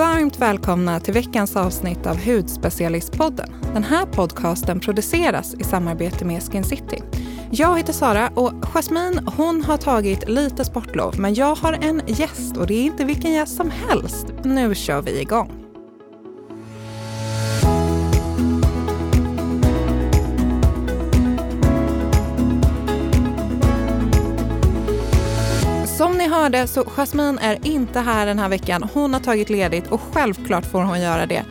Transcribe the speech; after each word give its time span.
varmt 0.00 0.38
välkomna 0.38 1.00
till 1.00 1.14
veckans 1.14 1.56
avsnitt 1.56 2.06
av 2.06 2.16
Hudspecialistpodden. 2.24 3.54
Den 3.74 3.84
här 3.84 4.06
podcasten 4.06 4.80
produceras 4.80 5.54
i 5.54 5.64
samarbete 5.64 6.24
med 6.24 6.42
Skin 6.42 6.64
City. 6.64 7.02
Jag 7.50 7.78
heter 7.78 7.92
Sara 7.92 8.30
och 8.34 8.52
Jasmine 8.62 9.22
hon 9.36 9.64
har 9.64 9.76
tagit 9.76 10.28
lite 10.28 10.64
sportlov 10.64 11.20
men 11.20 11.34
jag 11.34 11.54
har 11.54 11.72
en 11.72 12.02
gäst 12.06 12.56
och 12.56 12.66
det 12.66 12.74
är 12.74 12.84
inte 12.84 13.04
vilken 13.04 13.32
gäst 13.32 13.56
som 13.56 13.70
helst. 13.70 14.26
Nu 14.44 14.74
kör 14.74 15.02
vi 15.02 15.20
igång. 15.20 15.59
Hörde 26.40 26.66
så 26.66 26.84
Jasmine 26.84 27.38
är 27.42 27.58
inte 27.66 28.00
här 28.00 28.26
den 28.26 28.38
här 28.38 28.48
veckan. 28.48 28.88
Hon 28.94 29.12
har 29.12 29.20
tagit 29.20 29.50
ledigt 29.50 29.86
och 29.92 30.00
självklart 30.12 30.66
får 30.66 30.82
hon 30.82 31.00
göra 31.00 31.26
det. 31.26 31.44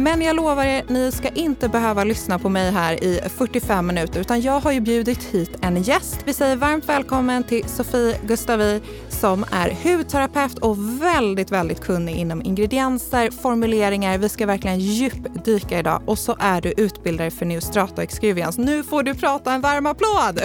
Men 0.00 0.22
jag 0.22 0.36
lovar 0.36 0.64
er, 0.64 0.84
ni 0.88 1.12
ska 1.12 1.28
inte 1.28 1.68
behöva 1.68 2.04
lyssna 2.04 2.38
på 2.38 2.48
mig 2.48 2.70
här 2.70 3.04
i 3.04 3.20
45 3.36 3.86
minuter 3.86 4.20
utan 4.20 4.40
jag 4.40 4.60
har 4.60 4.72
ju 4.72 4.80
bjudit 4.80 5.22
hit 5.22 5.50
en 5.60 5.82
gäst. 5.82 6.18
Vi 6.24 6.34
säger 6.34 6.56
varmt 6.56 6.88
välkommen 6.88 7.44
till 7.44 7.64
Sofie 7.68 8.20
Gustavi 8.26 8.80
som 9.08 9.44
är 9.52 9.70
hudterapeut 9.82 10.58
och 10.58 11.02
väldigt, 11.02 11.50
väldigt 11.50 11.80
kunnig 11.80 12.16
inom 12.16 12.42
ingredienser, 12.42 13.30
formuleringar. 13.30 14.18
Vi 14.18 14.28
ska 14.28 14.46
verkligen 14.46 14.78
djupdyka 14.78 15.78
idag 15.78 16.02
och 16.06 16.18
så 16.18 16.36
är 16.38 16.60
du 16.60 16.72
utbildare 16.76 17.30
för 17.30 17.46
Neostrata 17.46 18.02
Excuvians. 18.02 18.58
Nu 18.58 18.82
får 18.82 19.02
du 19.02 19.14
prata 19.14 19.52
en 19.52 19.60
varm 19.60 19.86
applåd! 19.86 20.40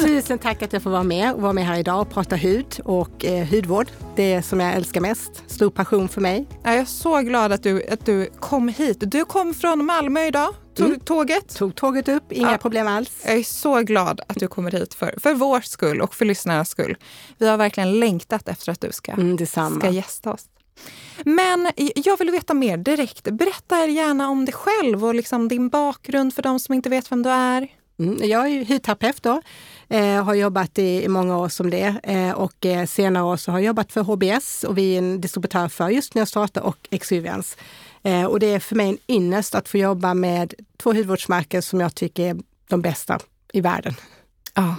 Tusen 0.04 0.38
tack 0.38 0.62
att 0.62 0.72
jag 0.72 0.82
får 0.82 0.90
vara 0.90 1.02
med 1.02 1.34
och 1.34 1.42
vara 1.42 1.52
med 1.52 1.66
här 1.66 1.78
idag 1.78 2.00
och 2.00 2.10
prata 2.10 2.36
hud 2.36 2.80
och 2.84 3.24
eh, 3.24 3.48
hudvård. 3.48 3.86
Det 4.18 4.42
som 4.42 4.60
jag 4.60 4.74
älskar 4.74 5.00
mest. 5.00 5.42
Stor 5.46 5.70
passion 5.70 6.08
för 6.08 6.20
mig. 6.20 6.46
Jag 6.64 6.74
är 6.74 6.84
så 6.84 7.20
glad 7.20 7.52
att 7.52 7.62
du, 7.62 7.86
att 7.86 8.06
du 8.06 8.30
kom 8.40 8.68
hit. 8.68 8.96
Du 9.00 9.24
kom 9.24 9.54
från 9.54 9.84
Malmö 9.84 10.26
idag. 10.26 10.54
Tog 10.74 10.86
mm. 10.86 11.00
tåget? 11.00 11.56
Tog 11.56 11.74
tåget 11.74 12.08
upp, 12.08 12.32
inga 12.32 12.50
ja. 12.50 12.58
problem 12.58 12.86
alls. 12.86 13.22
Jag 13.24 13.36
är 13.36 13.42
så 13.42 13.80
glad 13.80 14.20
att 14.28 14.36
du 14.36 14.48
kommer 14.48 14.70
hit 14.70 14.94
för, 14.94 15.14
för 15.20 15.34
vår 15.34 15.60
skull 15.60 16.00
och 16.00 16.14
för 16.14 16.24
lyssnarnas 16.24 16.68
skull. 16.68 16.96
Vi 17.38 17.48
har 17.48 17.56
verkligen 17.56 18.00
längtat 18.00 18.48
efter 18.48 18.72
att 18.72 18.80
du 18.80 18.92
ska, 18.92 19.12
mm, 19.12 19.46
ska 19.46 19.90
gästa 19.90 20.32
oss. 20.32 20.44
Men 21.24 21.70
jag 21.94 22.18
vill 22.18 22.30
veta 22.30 22.54
mer 22.54 22.76
direkt. 22.76 23.24
Berätta 23.24 23.86
gärna 23.86 24.28
om 24.28 24.44
dig 24.44 24.54
själv 24.54 25.04
och 25.04 25.14
liksom 25.14 25.48
din 25.48 25.68
bakgrund 25.68 26.34
för 26.34 26.42
de 26.42 26.60
som 26.60 26.74
inte 26.74 26.88
vet 26.88 27.12
vem 27.12 27.22
du 27.22 27.30
är. 27.30 27.68
Mm, 27.98 28.28
jag 28.28 28.48
är 28.48 28.64
hudterapeut 28.64 29.22
då. 29.22 29.42
Eh, 29.88 30.24
har 30.24 30.34
jobbat 30.34 30.78
i, 30.78 31.04
i, 31.04 31.08
många 31.08 31.38
år 31.38 31.48
som 31.48 31.70
det 31.70 32.00
eh, 32.02 32.32
och 32.32 32.66
eh, 32.66 32.86
senare 32.86 33.24
år 33.24 33.36
så 33.36 33.50
har 33.50 33.58
jag 33.58 33.66
jobbat 33.66 33.92
för 33.92 34.02
HBS 34.02 34.64
och 34.64 34.78
vi 34.78 34.94
är 34.94 34.98
en 34.98 35.20
distributör 35.20 35.68
för 35.68 35.88
just 35.88 36.14
Neostrata 36.14 36.62
och 36.62 36.88
Exuvians. 36.90 37.56
Eh, 38.02 38.24
och 38.24 38.40
det 38.40 38.46
är 38.46 38.58
för 38.60 38.76
mig 38.76 38.88
en 38.88 38.98
ynnest 39.08 39.54
att 39.54 39.68
få 39.68 39.78
jobba 39.78 40.14
med 40.14 40.54
två 40.76 40.92
hudvårdsmärken 40.92 41.62
som 41.62 41.80
jag 41.80 41.94
tycker 41.94 42.30
är 42.30 42.36
de 42.68 42.82
bästa 42.82 43.18
i 43.52 43.60
världen. 43.60 43.94
Ja, 44.54 44.74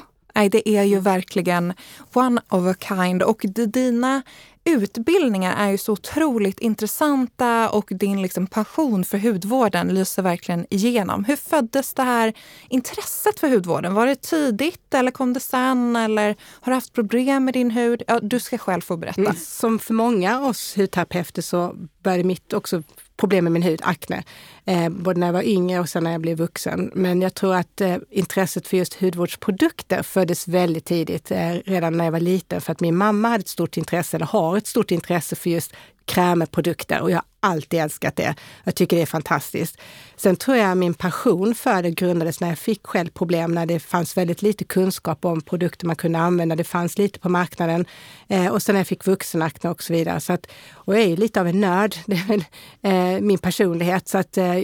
det 0.52 0.70
är 0.70 0.84
ju 0.84 1.00
verkligen 1.00 1.74
one 2.14 2.42
of 2.50 2.66
a 2.66 2.76
kind. 2.88 3.24
Och 3.24 3.46
dina 3.52 4.22
utbildningar 4.66 5.56
är 5.58 5.72
ju 5.72 5.78
så 5.78 5.94
otroligt 5.94 6.60
intressanta 6.60 7.70
och 7.70 7.88
din 7.90 8.22
liksom 8.22 8.48
passion 8.48 9.06
för 9.06 9.18
hudvården 9.18 9.88
lyser 9.88 10.22
verkligen 10.22 10.66
igenom. 10.70 11.24
Hur 11.24 11.36
föddes 11.36 11.94
det 11.94 12.04
här 12.04 12.34
intresset 12.70 13.40
för 13.40 13.50
hudvården? 13.50 13.94
Var 13.94 14.08
det 14.08 14.22
tidigt 14.22 14.94
eller 14.94 15.12
kom 15.12 15.34
det 15.34 15.40
sen? 15.40 15.96
Eller 15.96 16.36
har 16.40 16.72
du 16.72 16.74
haft 16.74 16.94
problem 16.94 17.46
med 17.46 17.54
din 17.54 17.72
hud? 17.72 18.04
Ja, 18.08 18.20
du 18.20 18.40
ska 18.40 18.58
själv 18.58 18.82
få 18.82 18.98
berätta. 18.98 19.22
Mm, 19.22 19.36
som 19.36 19.80
för 19.80 19.94
många 19.94 20.38
av 20.38 20.46
oss 20.46 20.78
hudterapeuter 20.78 21.42
så 21.42 21.76
började 22.04 22.24
mitt 22.24 22.54
också 22.54 22.84
problem 23.18 23.44
med 23.44 23.54
min 23.54 23.64
hud, 23.64 23.80
akne. 23.84 24.24
Eh, 24.66 24.90
både 24.90 25.20
när 25.20 25.28
jag 25.28 25.34
var 25.34 25.44
yngre 25.44 25.80
och 25.80 25.90
sen 25.90 26.04
när 26.04 26.12
jag 26.12 26.22
blev 26.22 26.38
vuxen. 26.38 26.92
Men 26.94 27.22
jag 27.22 27.34
tror 27.34 27.56
att 27.56 27.82
eh, 27.82 27.98
intresset 28.10 28.68
för 28.68 28.78
just 28.78 29.02
hudvårdsprodukter 29.02 30.04
föddes 30.04 30.48
väldigt 30.48 30.86
tidigt, 30.86 31.32
eh, 31.32 31.52
redan 31.66 31.98
när 31.98 32.06
jag 32.06 32.12
var 32.12 32.20
liten. 32.20 32.62
För 32.62 32.72
att 32.72 32.82
min 32.82 32.96
mamma 32.96 33.28
hade 33.28 33.42
ett 33.42 33.48
stort 33.48 33.78
intresse, 33.78 34.18
eller 34.18 34.26
har 34.26 34.58
ett 34.58 34.68
stort 34.68 34.92
intresse 34.92 35.36
för 35.36 35.50
just 35.50 35.74
krämprodukter 36.10 37.02
och 37.02 37.12
jag 37.12 37.16
har 37.16 37.26
alltid 37.40 37.80
älskat 37.80 38.16
det. 38.16 38.36
Jag 38.64 38.76
tycker 38.76 38.96
det 38.96 39.02
är 39.02 39.06
fantastiskt. 39.06 39.78
Sen 40.16 40.36
tror 40.36 40.58
jag 40.58 40.78
min 40.78 40.94
passion 40.94 41.56
för 41.56 41.84
det 41.84 41.92
grundades 41.92 42.40
när 42.40 42.48
jag 42.50 42.58
fick 42.58 42.88
själv 42.88 43.10
problem, 43.10 43.52
när 43.54 43.66
det 43.66 43.80
fanns 43.80 44.18
väldigt 44.18 44.42
lite 44.42 44.64
kunskap 44.64 45.26
om 45.26 45.42
produkter 45.42 45.86
man 45.88 45.96
kunde 45.96 46.20
använda. 46.20 46.56
Det 46.56 46.64
fanns 46.64 46.98
lite 46.98 47.20
på 47.20 47.30
marknaden 47.30 47.86
eh, 48.28 48.48
och 48.48 48.64
sen 48.64 48.74
när 48.74 48.80
jag 48.80 48.88
fick 48.88 49.06
vuxenakne 49.06 49.70
och 49.70 49.84
så 49.84 49.94
vidare. 49.94 50.20
Så 50.20 50.34
att, 50.34 50.48
och 50.72 50.96
jag 50.96 51.04
är 51.04 51.08
ju 51.08 51.16
lite 51.16 51.42
av 51.42 51.48
en 51.48 51.62
nörd, 51.62 51.96
det 52.06 52.16
är 52.16 52.28
väl 52.28 52.44
eh, 52.82 53.22
min 53.22 53.38
personlighet. 53.38 54.08
Så 54.08 54.18
att 54.18 54.38
eh, 54.38 54.56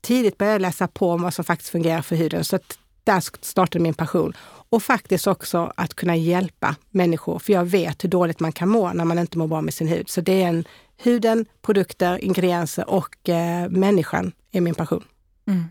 tidigt 0.00 0.38
började 0.38 0.54
jag 0.54 0.62
läsa 0.62 0.88
på 0.88 1.10
om 1.10 1.22
vad 1.22 1.34
som 1.34 1.44
faktiskt 1.44 1.70
fungerar 1.70 2.02
för 2.02 2.16
huden. 2.16 2.44
Så 2.44 2.56
att 2.56 2.78
där 3.04 3.22
startade 3.40 3.82
min 3.82 3.94
passion. 3.94 4.32
Och 4.70 4.82
faktiskt 4.82 5.26
också 5.26 5.72
att 5.76 5.94
kunna 5.94 6.16
hjälpa 6.16 6.76
människor, 6.90 7.38
för 7.38 7.52
jag 7.52 7.64
vet 7.64 8.04
hur 8.04 8.08
dåligt 8.08 8.40
man 8.40 8.52
kan 8.52 8.68
må 8.68 8.92
när 8.92 9.04
man 9.04 9.18
inte 9.18 9.38
mår 9.38 9.46
bra 9.46 9.60
med 9.60 9.74
sin 9.74 9.88
hud. 9.88 10.08
Så 10.08 10.20
det 10.20 10.42
är 10.42 10.48
en 10.48 10.64
huden, 10.96 11.46
produkter, 11.62 12.24
ingredienser 12.24 12.90
och 12.90 13.28
eh, 13.28 13.68
människan 13.68 14.32
är 14.52 14.60
min 14.60 14.74
passion. 14.74 15.04
Mm. 15.46 15.64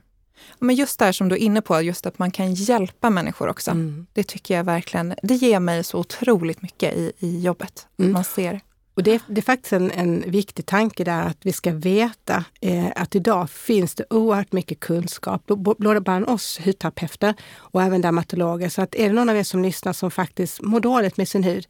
Men 0.59 0.75
just 0.75 0.99
det 0.99 1.05
här 1.05 1.11
som 1.11 1.29
du 1.29 1.35
är 1.35 1.39
inne 1.39 1.61
på, 1.61 1.81
just 1.81 2.05
att 2.05 2.19
man 2.19 2.31
kan 2.31 2.53
hjälpa 2.53 3.09
människor 3.09 3.49
också. 3.49 3.71
Mm. 3.71 4.07
Det 4.13 4.23
tycker 4.23 4.57
jag 4.57 4.63
verkligen, 4.63 5.13
det 5.23 5.35
ger 5.35 5.59
mig 5.59 5.83
så 5.83 5.99
otroligt 5.99 6.61
mycket 6.61 6.93
i, 6.93 7.11
i 7.19 7.39
jobbet. 7.39 7.87
Mm. 7.99 8.11
Man 8.11 8.23
ser. 8.23 8.61
Och 8.95 9.03
det, 9.03 9.21
det, 9.27 9.41
är 9.41 9.45
faktiskt 9.45 9.73
en, 9.73 9.91
en 9.91 10.23
viktig 10.27 10.65
tanke 10.65 11.03
där 11.03 11.21
att 11.21 11.37
vi 11.41 11.53
ska 11.53 11.73
veta 11.73 12.45
eh, 12.61 12.91
att 12.95 13.15
idag 13.15 13.49
finns 13.49 13.95
det 13.95 14.05
oerhört 14.09 14.51
mycket 14.51 14.79
kunskap, 14.79 15.45
både 15.77 16.01
bland 16.01 16.29
oss 16.29 16.59
hudterapeuter 16.65 17.33
och 17.55 17.83
även 17.83 18.01
dermatologer. 18.01 18.69
Så 18.69 18.81
att 18.81 18.95
är 18.95 19.07
det 19.07 19.13
någon 19.13 19.29
av 19.29 19.37
er 19.37 19.43
som 19.43 19.63
lyssnar 19.63 19.93
som 19.93 20.11
faktiskt 20.11 20.61
mår 20.61 20.79
dåligt 20.79 21.17
med 21.17 21.27
sin 21.27 21.43
hud, 21.43 21.67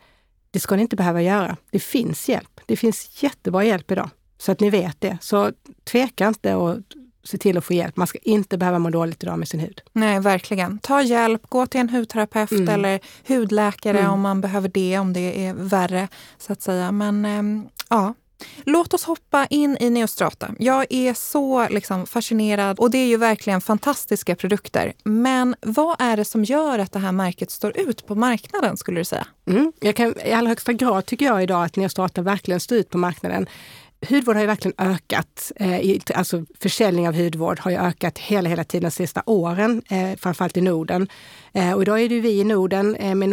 det 0.54 0.60
ska 0.60 0.76
ni 0.76 0.82
inte 0.82 0.96
behöva 0.96 1.22
göra. 1.22 1.58
Det 1.72 1.80
finns 1.80 2.30
hjälp. 2.30 2.62
Det 2.66 2.76
finns 2.78 3.24
jättebra 3.24 3.64
hjälp 3.64 3.92
idag. 3.92 4.10
Så 4.38 4.52
att 4.52 4.60
ni 4.60 4.70
vet 4.70 5.02
det. 5.02 5.18
Så 5.22 5.52
tveka 5.84 6.28
inte 6.28 6.56
och 6.56 6.78
se 7.24 7.38
till 7.38 7.58
att 7.58 7.66
få 7.66 7.74
hjälp. 7.74 7.96
Man 7.96 8.08
ska 8.08 8.18
inte 8.22 8.58
behöva 8.58 8.80
må 8.80 8.90
dåligt 8.90 9.24
idag 9.24 9.40
med 9.40 9.48
sin 9.48 9.60
hud. 9.60 9.82
Nej, 9.94 10.20
verkligen. 10.20 10.80
Ta 10.80 11.02
hjälp, 11.02 11.42
gå 11.50 11.66
till 11.66 11.82
en 11.82 11.90
hudterapeut 11.90 12.52
mm. 12.52 12.70
eller 12.70 13.00
hudläkare 13.28 14.00
mm. 14.00 14.12
om 14.12 14.22
man 14.22 14.42
behöver 14.42 14.70
det, 14.70 15.00
om 15.00 15.14
det 15.14 15.46
är 15.46 15.54
värre 15.54 16.08
så 16.38 16.54
att 16.54 16.62
säga. 16.62 16.92
Men 16.92 17.26
ähm, 17.26 17.68
ja, 17.90 18.14
Låt 18.66 18.94
oss 18.94 19.04
hoppa 19.04 19.46
in 19.46 19.78
i 19.80 19.90
Neostrata. 19.90 20.56
Jag 20.60 20.86
är 20.90 21.14
så 21.14 21.68
liksom 21.70 22.06
fascinerad 22.06 22.80
och 22.80 22.92
det 22.92 22.98
är 22.98 23.08
ju 23.08 23.18
verkligen 23.18 23.62
fantastiska 23.62 24.36
produkter. 24.36 24.94
Men 25.04 25.56
vad 25.62 25.96
är 26.00 26.18
det 26.18 26.26
som 26.26 26.44
gör 26.44 26.80
att 26.80 26.92
det 26.92 27.00
här 27.00 27.12
märket 27.12 27.52
står 27.52 27.78
ut 27.78 28.08
på 28.08 28.16
marknaden 28.16 28.78
skulle 28.78 29.00
du 29.00 29.06
säga? 29.06 29.28
Mm. 29.48 29.72
Jag 29.80 29.96
kan, 29.96 30.16
I 30.26 30.32
allra 30.32 30.50
högsta 30.50 30.74
grad 30.74 31.06
tycker 31.06 31.26
jag 31.26 31.44
idag 31.44 31.64
att 31.64 31.76
Neostrata 31.76 32.22
verkligen 32.22 32.60
står 32.60 32.78
ut 32.78 32.90
på 32.90 32.98
marknaden 32.98 33.48
hudvård 34.10 34.36
har 34.36 34.42
ju 34.42 34.48
verkligen 34.48 34.76
ökat. 34.78 35.52
Eh, 35.56 36.00
alltså 36.16 36.46
försäljning 36.60 37.08
av 37.08 37.16
hudvård 37.16 37.60
har 37.60 37.72
ju 37.72 37.78
ökat 37.78 38.18
hela, 38.18 38.50
hela 38.50 38.64
tiden 38.64 38.84
de 38.84 38.92
sista 38.92 39.24
åren, 39.26 39.82
eh, 39.90 40.18
framförallt 40.18 40.58
i 40.58 40.62
Norden. 40.62 41.08
Eh, 41.54 41.74
och 41.74 41.82
idag 41.82 42.02
är 42.02 42.10
det 42.10 42.20
vi 42.20 42.40
i 42.40 42.44
Norden 42.44 42.92
med 42.92 43.30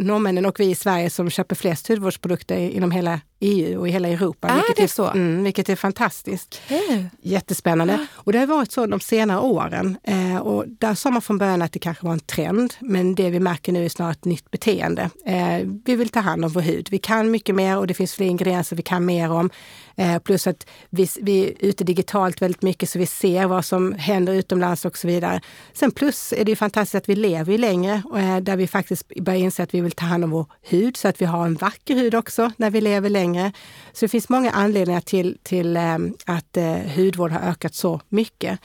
norrmännen 0.00 0.46
och 0.46 0.60
vi 0.60 0.70
i 0.70 0.74
Sverige 0.74 1.10
som 1.10 1.30
köper 1.30 1.54
flest 1.54 1.88
hudvårdsprodukter 1.88 2.56
inom 2.56 2.90
hela 2.90 3.20
EU 3.44 3.80
och 3.80 3.88
i 3.88 3.90
hela 3.90 4.08
Europa. 4.08 4.48
Är 4.48 4.54
vilket 4.54 4.76
det 4.76 4.82
är, 4.82 4.86
så? 4.86 5.10
Mm, 5.10 5.44
vilket 5.44 5.68
är 5.68 5.76
fantastiskt. 5.76 6.60
Okay. 6.66 7.04
Jättespännande. 7.22 8.06
Och 8.12 8.32
det 8.32 8.38
har 8.38 8.46
varit 8.46 8.72
så 8.72 8.86
de 8.86 9.00
senare 9.00 9.40
åren. 9.40 9.96
Eh, 10.02 10.36
och 10.36 10.64
där 10.68 10.94
sa 10.94 11.10
man 11.10 11.22
från 11.22 11.38
början 11.38 11.62
att 11.62 11.72
det 11.72 11.78
kanske 11.78 12.06
var 12.06 12.12
en 12.12 12.20
trend, 12.20 12.74
men 12.80 13.14
det 13.14 13.30
vi 13.30 13.40
märker 13.40 13.72
nu 13.72 13.84
är 13.84 13.88
snarare 13.88 14.12
ett 14.12 14.24
nytt 14.24 14.50
beteende. 14.50 15.10
Eh, 15.26 15.58
vi 15.84 15.96
vill 15.96 16.08
ta 16.08 16.20
hand 16.20 16.44
om 16.44 16.50
vår 16.50 16.60
hud. 16.60 16.88
Vi 16.90 16.98
kan 16.98 17.30
mycket 17.30 17.54
mer 17.54 17.78
och 17.78 17.86
det 17.86 17.94
finns 17.94 18.14
fler 18.14 18.26
ingredienser 18.26 18.76
vi 18.76 18.82
kan 18.82 19.04
mer 19.04 19.30
om. 19.30 19.50
Eh, 19.96 20.18
plus 20.18 20.46
att 20.46 20.66
vi, 20.90 21.08
vi 21.20 21.48
är 21.48 21.52
ute 21.58 21.84
digitalt 21.84 22.42
väldigt 22.42 22.62
mycket 22.62 22.90
så 22.90 22.98
vi 22.98 23.06
ser 23.06 23.46
vad 23.46 23.64
som 23.64 23.92
händer 23.92 24.32
utomlands 24.32 24.84
och 24.84 24.98
så 24.98 25.06
vidare. 25.06 25.40
Sen 25.72 25.90
plus 25.90 26.32
är 26.32 26.44
det 26.44 26.50
ju 26.50 26.56
fantastiskt 26.56 26.94
att 26.94 27.08
vi 27.08 27.16
lever 27.16 27.58
längre 27.58 28.02
och 28.04 28.42
där 28.42 28.56
vi 28.56 28.66
faktiskt 28.66 29.08
börjar 29.08 29.40
inse 29.40 29.62
att 29.62 29.74
vi 29.74 29.80
vill 29.80 29.92
ta 29.92 30.04
hand 30.04 30.24
om 30.24 30.30
vår 30.30 30.46
hud 30.62 30.96
så 30.96 31.08
att 31.08 31.20
vi 31.20 31.24
har 31.24 31.46
en 31.46 31.54
vacker 31.54 31.94
hud 31.94 32.14
också 32.14 32.52
när 32.56 32.70
vi 32.70 32.80
lever 32.80 33.10
längre. 33.10 33.52
Så 33.92 34.04
det 34.04 34.08
finns 34.08 34.28
många 34.28 34.50
anledningar 34.50 35.00
till, 35.00 35.38
till 35.42 35.76
eh, 35.76 35.98
att 36.26 36.56
eh, 36.56 36.76
hudvård 36.96 37.30
har 37.30 37.40
ökat 37.40 37.74
så 37.74 38.00
mycket. 38.08 38.60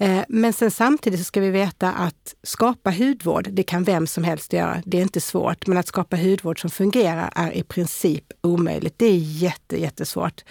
Eh, 0.00 0.24
men 0.28 0.52
sen 0.52 0.70
samtidigt 0.70 1.20
så 1.20 1.24
ska 1.24 1.40
vi 1.40 1.50
veta 1.50 1.92
att 1.92 2.34
skapa 2.42 2.90
hudvård, 2.90 3.48
det 3.50 3.62
kan 3.62 3.84
vem 3.84 4.06
som 4.06 4.24
helst 4.24 4.52
göra. 4.52 4.82
Det 4.84 4.98
är 4.98 5.02
inte 5.02 5.20
svårt. 5.20 5.66
Men 5.66 5.78
att 5.78 5.86
skapa 5.86 6.16
hudvård 6.16 6.60
som 6.60 6.70
fungerar 6.70 7.32
är 7.34 7.56
i 7.56 7.62
princip 7.62 8.24
omöjligt. 8.40 8.94
Det 8.96 9.06
är 9.06 9.16
jätte, 9.16 9.80
jättesvårt. 9.80 10.44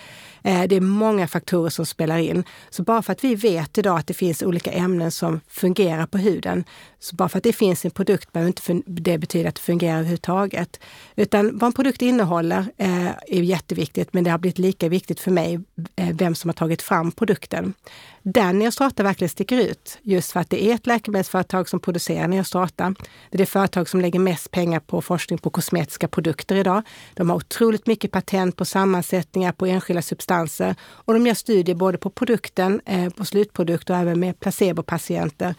Eh, 0.43 0.63
det 0.63 0.75
är 0.75 0.81
många 0.81 1.27
faktorer 1.27 1.69
som 1.69 1.85
spelar 1.85 2.17
in. 2.17 2.43
Så 2.69 2.83
bara 2.83 3.01
för 3.01 3.11
att 3.11 3.23
vi 3.23 3.35
vet 3.35 3.77
idag 3.77 3.99
att 3.99 4.07
det 4.07 4.13
finns 4.13 4.43
olika 4.43 4.71
ämnen 4.71 5.11
som 5.11 5.39
fungerar 5.47 6.05
på 6.05 6.17
huden, 6.17 6.63
så 6.99 7.15
bara 7.15 7.29
för 7.29 7.37
att 7.37 7.43
det 7.43 7.53
finns 7.53 7.85
en 7.85 7.91
produkt 7.91 8.31
behöver 8.31 8.47
inte 8.47 8.81
det 8.85 9.17
betyda 9.17 9.49
att 9.49 9.55
det 9.55 9.61
fungerar 9.61 9.97
överhuvudtaget. 9.97 10.79
Utan 11.15 11.57
vad 11.57 11.67
en 11.67 11.73
produkt 11.73 12.01
innehåller 12.01 12.65
eh, 12.77 13.07
är 13.07 13.41
jätteviktigt, 13.41 14.13
men 14.13 14.23
det 14.23 14.29
har 14.29 14.37
blivit 14.37 14.59
lika 14.59 14.89
viktigt 14.89 15.19
för 15.19 15.31
mig 15.31 15.59
vem 15.95 16.35
som 16.35 16.49
har 16.49 16.53
tagit 16.53 16.81
fram 16.81 17.11
produkten. 17.11 17.73
Där 18.23 18.53
Neostrata 18.53 19.03
verkligen 19.03 19.29
sticker 19.37 19.57
ut, 19.57 19.97
just 20.01 20.31
för 20.31 20.39
att 20.39 20.49
det 20.49 20.63
är 20.63 20.75
ett 20.75 20.87
läkemedelsföretag 20.87 21.69
som 21.69 21.79
producerar 21.79 22.27
Neostrata. 22.27 22.93
Det 23.29 23.35
är 23.35 23.37
det 23.37 23.45
företag 23.45 23.89
som 23.89 24.01
lägger 24.01 24.19
mest 24.19 24.51
pengar 24.51 24.79
på 24.79 25.01
forskning 25.01 25.39
på 25.39 25.49
kosmetiska 25.49 26.07
produkter 26.07 26.55
idag. 26.55 26.81
De 27.13 27.29
har 27.29 27.37
otroligt 27.37 27.87
mycket 27.87 28.11
patent 28.11 28.55
på 28.55 28.65
sammansättningar, 28.65 29.51
på 29.51 29.65
enskilda 29.65 30.01
substanser 30.01 30.75
och 30.81 31.13
de 31.13 31.27
gör 31.27 31.33
studier 31.33 31.75
både 31.75 31.97
på 31.97 32.09
produkten, 32.09 32.81
eh, 32.85 33.09
på 33.09 33.25
slutprodukt 33.25 33.89
och 33.89 33.95
även 33.95 34.19
med 34.19 34.39
placebopatienter. 34.39 35.55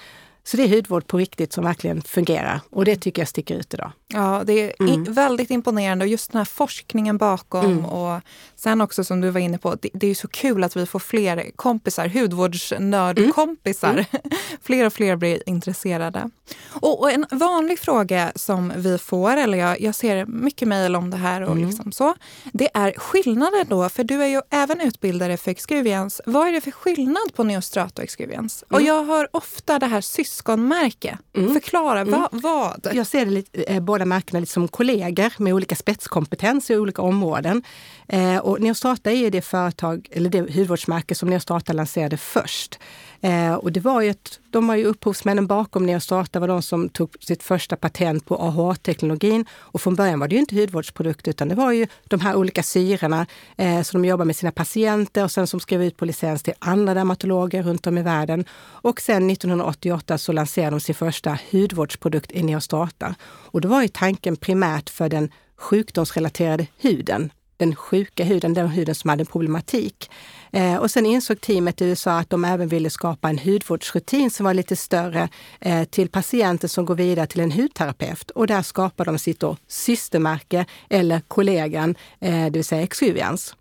Så 0.49 0.57
det 0.57 0.63
är 0.63 0.69
hudvård 0.69 1.07
på 1.07 1.19
riktigt 1.19 1.53
som 1.53 1.65
verkligen 1.65 2.03
fungerar 2.03 2.61
och 2.71 2.85
det 2.85 2.97
tycker 2.97 3.23
jag 3.23 3.29
sticker 3.29 3.55
ut 3.55 3.75
idag. 3.75 3.93
Ja, 4.07 4.43
det 4.47 4.53
är 4.53 4.73
mm. 4.81 5.05
väldigt 5.05 5.51
imponerande 5.51 6.05
och 6.05 6.09
just 6.09 6.33
den 6.33 6.39
här 6.39 6.45
forskningen 6.45 7.19
bakom 7.19 7.65
mm. 7.65 7.85
och 7.85 8.21
sen 8.57 8.81
också 8.81 9.05
som 9.05 9.21
du 9.21 9.31
var 9.31 9.41
inne 9.41 9.59
på, 9.59 9.75
det, 9.75 9.91
det 9.93 10.07
är 10.07 10.15
så 10.15 10.29
kul 10.29 10.65
att 10.65 10.77
vi 10.77 10.87
får 10.87 10.99
fler 10.99 11.51
kompisar, 11.57 12.09
hudvårdsnördkompisar. 12.09 13.93
Mm. 13.93 14.05
fler 14.63 14.87
och 14.87 14.93
fler 14.93 15.17
blir 15.17 15.49
intresserade. 15.49 16.31
Och, 16.71 17.01
och, 17.01 17.13
en 17.13 17.27
vanlig 17.31 17.79
fråga 17.79 18.33
som 18.35 18.73
vi 18.77 18.99
får, 18.99 19.37
eller 19.37 19.59
jag, 19.59 19.81
jag 19.81 19.95
ser 19.95 20.27
mycket 20.27 20.69
mejl 20.69 20.97
om 20.97 21.11
det 21.11 21.17
här 21.17 21.43
och 21.43 21.53
mm. 21.53 21.69
liksom 21.69 21.93
så, 21.93 22.15
det 22.53 22.69
är 22.75 22.93
skillnader 22.93 23.65
då, 23.65 23.89
för 23.89 24.05
du 24.05 24.23
är 24.23 24.27
ju 24.27 24.41
även 24.51 24.81
utbildare 24.81 25.37
för 25.37 25.51
Excuvians. 25.51 26.21
Vad 26.27 26.49
är 26.49 26.53
det 26.53 26.61
för 26.61 26.71
skillnad 26.71 27.35
på 27.35 27.45
Neostrato 27.45 28.01
och 28.01 28.05
Excuvians? 28.05 28.65
Och 28.69 28.81
mm. 28.81 28.87
jag 28.87 29.05
hör 29.05 29.29
ofta 29.33 29.79
det 29.79 29.87
här 29.87 30.01
syskonmärke. 30.39 31.19
Förklara, 31.35 32.05
va, 32.05 32.29
vad? 32.33 32.89
Jag 32.93 33.07
ser 33.07 33.25
det 33.25 33.31
lite, 33.31 33.63
eh, 33.63 33.81
båda 33.81 34.05
märkena 34.05 34.41
lite 34.41 34.53
som 34.53 34.69
kollegor 34.69 35.33
med 35.39 35.55
olika 35.55 35.77
spetskompetens 35.77 36.71
i 36.71 36.77
olika 36.77 37.03
områden. 37.03 37.63
Eh, 38.09 38.37
och 38.37 38.61
Neostrata 38.61 39.13
är 39.13 39.31
det 39.31 39.43
företag, 39.43 40.09
eller 40.11 40.31
det 40.31 40.41
hudvårdsmärke 40.41 41.15
som 41.15 41.31
Neostrata 41.31 41.73
lanserade 41.73 42.17
först. 42.17 42.79
Eh, 43.21 43.55
och 43.55 43.73
det 43.73 43.81
var 43.81 44.03
ju 44.03 44.11
ett, 44.11 44.41
de 44.51 44.67
var 44.67 44.75
ju 44.75 44.85
upphovsmännen 44.85 45.47
bakom 45.47 45.87
Neostrata 45.87 46.41
var 46.41 46.49
de 46.49 46.63
som 46.63 46.89
tog 46.89 47.17
sitt 47.21 47.43
första 47.43 47.77
patent 47.77 48.25
på 48.25 48.37
AHA-teknologin. 48.37 49.45
Och 49.53 49.81
från 49.81 49.95
början 49.95 50.21
var 50.21 50.29
det 50.29 50.35
ju 50.35 50.41
inte 50.41 50.57
hudvårdsprodukter 50.57 51.31
utan 51.31 51.49
det 51.49 51.55
var 51.55 51.73
ju 51.73 51.87
de 52.05 52.21
här 52.21 52.37
olika 52.37 52.63
syrorna 52.63 53.27
eh, 53.57 53.83
som 53.83 54.03
de 54.03 54.09
jobbar 54.09 54.25
med 54.25 54.37
sina 54.37 54.53
patienter 54.53 55.25
och 55.25 55.31
sen 55.31 55.47
som 55.47 55.61
skrev 55.61 55.83
ut 55.83 55.97
på 55.97 56.05
licens 56.05 56.43
till 56.43 56.55
andra 56.59 56.95
dermatologer 56.95 57.63
runt 57.63 57.87
om 57.87 57.99
i 57.99 58.03
världen. 58.03 58.45
Och 58.61 59.01
sen 59.01 59.31
1988 59.31 60.19
så 60.19 60.33
lanserade 60.33 60.77
de 60.77 60.81
sin 60.81 60.95
första 60.95 61.39
hudvårdsprodukt 61.51 62.33
i 62.33 62.43
Neostrata. 62.43 63.15
Och 63.25 63.61
då 63.61 63.69
var 63.69 63.83
ju 63.83 63.89
tanken 63.89 64.37
primärt 64.37 64.91
för 64.91 65.09
den 65.09 65.31
sjukdomsrelaterade 65.57 66.67
huden 66.77 67.31
den 67.59 67.75
sjuka 67.75 68.25
huden, 68.25 68.55
den 68.55 68.69
huden 68.69 68.95
som 68.95 69.11
hade 69.11 69.23
en 69.23 69.27
problematik. 69.27 70.11
Eh, 70.53 70.77
och 70.77 70.91
sen 70.91 71.07
insåg 71.07 71.41
teamet 71.41 71.81
i 71.81 71.85
USA 71.85 72.19
att 72.19 72.31
de 72.31 72.45
även 72.45 72.69
ville 72.69 72.91
skapa 72.91 73.29
en 73.29 73.39
hudvårdsrutin 73.39 74.31
som 74.31 74.45
var 74.45 74.55
lite 74.55 74.77
större 74.77 75.29
eh, 75.61 75.85
till 75.85 76.09
patienter 76.09 76.69
som 76.69 76.85
går 76.85 76.95
vidare 76.95 77.27
till 77.27 77.41
en 77.41 77.53
hudterapeut. 77.53 78.31
Och 78.31 78.47
där 78.47 78.63
skapar 78.63 79.05
de 79.05 79.19
sitt 79.19 79.41
då 79.41 79.57
systermärke 79.69 80.67
eller 80.91 81.21
kollegan, 81.21 81.95
eh, 82.21 82.45
det 82.45 82.51
vill 82.51 82.65
säga 82.65 82.83
Exuvians. 82.83 83.55